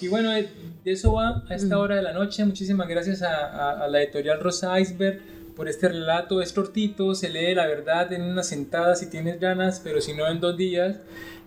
y 0.00 0.08
bueno, 0.08 0.32
de 0.32 0.48
eso 0.84 1.12
va 1.12 1.44
a 1.48 1.54
esta 1.54 1.76
mm. 1.76 1.80
hora 1.80 1.96
de 1.96 2.02
la 2.02 2.12
noche. 2.12 2.44
Muchísimas 2.44 2.88
gracias 2.88 3.22
a, 3.22 3.84
a 3.84 3.88
la 3.88 4.02
editorial 4.02 4.40
Rosa 4.40 4.78
Iceberg 4.80 5.20
por 5.60 5.68
este 5.68 5.90
relato. 5.90 6.40
Es 6.40 6.54
cortito, 6.54 7.14
se 7.14 7.28
lee 7.28 7.54
la 7.54 7.66
verdad 7.66 8.10
en 8.14 8.22
una 8.22 8.42
sentada 8.42 8.96
si 8.96 9.10
tienes 9.10 9.38
ganas, 9.38 9.78
pero 9.84 10.00
si 10.00 10.14
no 10.14 10.26
en 10.26 10.40
dos 10.40 10.56
días. 10.56 11.00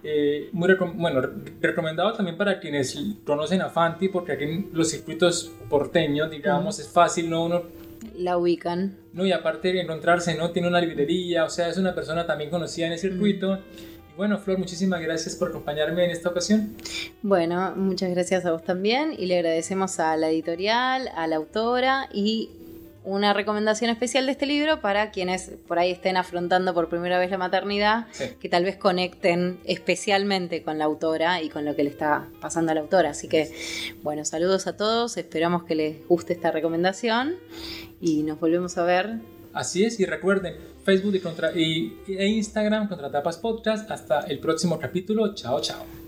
Eh, 0.03 0.49
muy 0.51 0.69
bueno, 0.93 1.21
recomendado 1.59 2.13
también 2.13 2.37
para 2.37 2.59
quienes 2.59 2.95
conocen 3.25 3.63
a 3.63 3.71
Fanti, 3.71 4.09
porque 4.09 4.33
aquí 4.33 4.43
en 4.43 4.69
los 4.71 4.91
circuitos 4.91 5.51
porteños, 5.67 6.29
digamos, 6.29 6.77
es 6.77 6.87
fácil, 6.89 7.27
¿no? 7.27 7.45
Uno 7.45 7.63
la 8.15 8.37
ubican. 8.37 8.95
No, 9.13 9.25
y 9.25 9.31
aparte 9.31 9.73
de 9.73 9.81
encontrarse, 9.81 10.35
¿no? 10.35 10.51
Tiene 10.51 10.67
una 10.67 10.79
librería, 10.79 11.45
o 11.45 11.49
sea, 11.49 11.69
es 11.69 11.77
una 11.77 11.95
persona 11.95 12.27
también 12.27 12.51
conocida 12.51 12.85
en 12.85 12.91
el 12.91 12.99
circuito. 12.99 13.57
Y 14.13 14.15
bueno, 14.15 14.37
Flor, 14.37 14.59
muchísimas 14.59 15.01
gracias 15.01 15.35
por 15.35 15.49
acompañarme 15.49 16.05
en 16.05 16.11
esta 16.11 16.29
ocasión. 16.29 16.75
Bueno, 17.23 17.73
muchas 17.75 18.11
gracias 18.11 18.45
a 18.45 18.51
vos 18.51 18.63
también 18.63 19.15
y 19.17 19.25
le 19.25 19.37
agradecemos 19.37 19.99
a 19.99 20.15
la 20.17 20.29
editorial, 20.29 21.09
a 21.15 21.25
la 21.25 21.37
autora 21.37 22.09
y 22.13 22.51
una 23.05 23.33
recomendación 23.33 23.89
especial 23.89 24.25
de 24.25 24.31
este 24.31 24.45
libro 24.45 24.81
para 24.81 25.11
quienes 25.11 25.51
por 25.67 25.79
ahí 25.79 25.91
estén 25.91 26.17
afrontando 26.17 26.73
por 26.73 26.89
primera 26.89 27.19
vez 27.19 27.29
la 27.31 27.37
maternidad, 27.37 28.07
que 28.39 28.49
tal 28.49 28.63
vez 28.63 28.77
conecten 28.77 29.59
especialmente 29.65 30.63
con 30.63 30.77
la 30.77 30.85
autora 30.85 31.41
y 31.41 31.49
con 31.49 31.65
lo 31.65 31.75
que 31.75 31.83
le 31.83 31.89
está 31.89 32.29
pasando 32.39 32.71
a 32.71 32.75
la 32.75 32.81
autora. 32.81 33.11
Así 33.11 33.27
que, 33.27 33.51
bueno, 34.03 34.25
saludos 34.25 34.67
a 34.67 34.77
todos, 34.77 35.17
esperamos 35.17 35.63
que 35.63 35.75
les 35.75 36.07
guste 36.07 36.33
esta 36.33 36.51
recomendación 36.51 37.35
y 37.99 38.23
nos 38.23 38.39
volvemos 38.39 38.77
a 38.77 38.83
ver. 38.83 39.19
Así 39.53 39.83
es, 39.83 39.99
y 39.99 40.05
recuerden, 40.05 40.55
Facebook 40.83 41.15
y, 41.15 41.19
contra, 41.19 41.51
y, 41.57 41.97
e 42.07 42.27
Instagram, 42.27 42.89
Tapas 42.89 43.37
Podcast. 43.37 43.89
Hasta 43.91 44.21
el 44.21 44.39
próximo 44.39 44.79
capítulo. 44.79 45.33
Chao, 45.35 45.61
chao. 45.61 46.02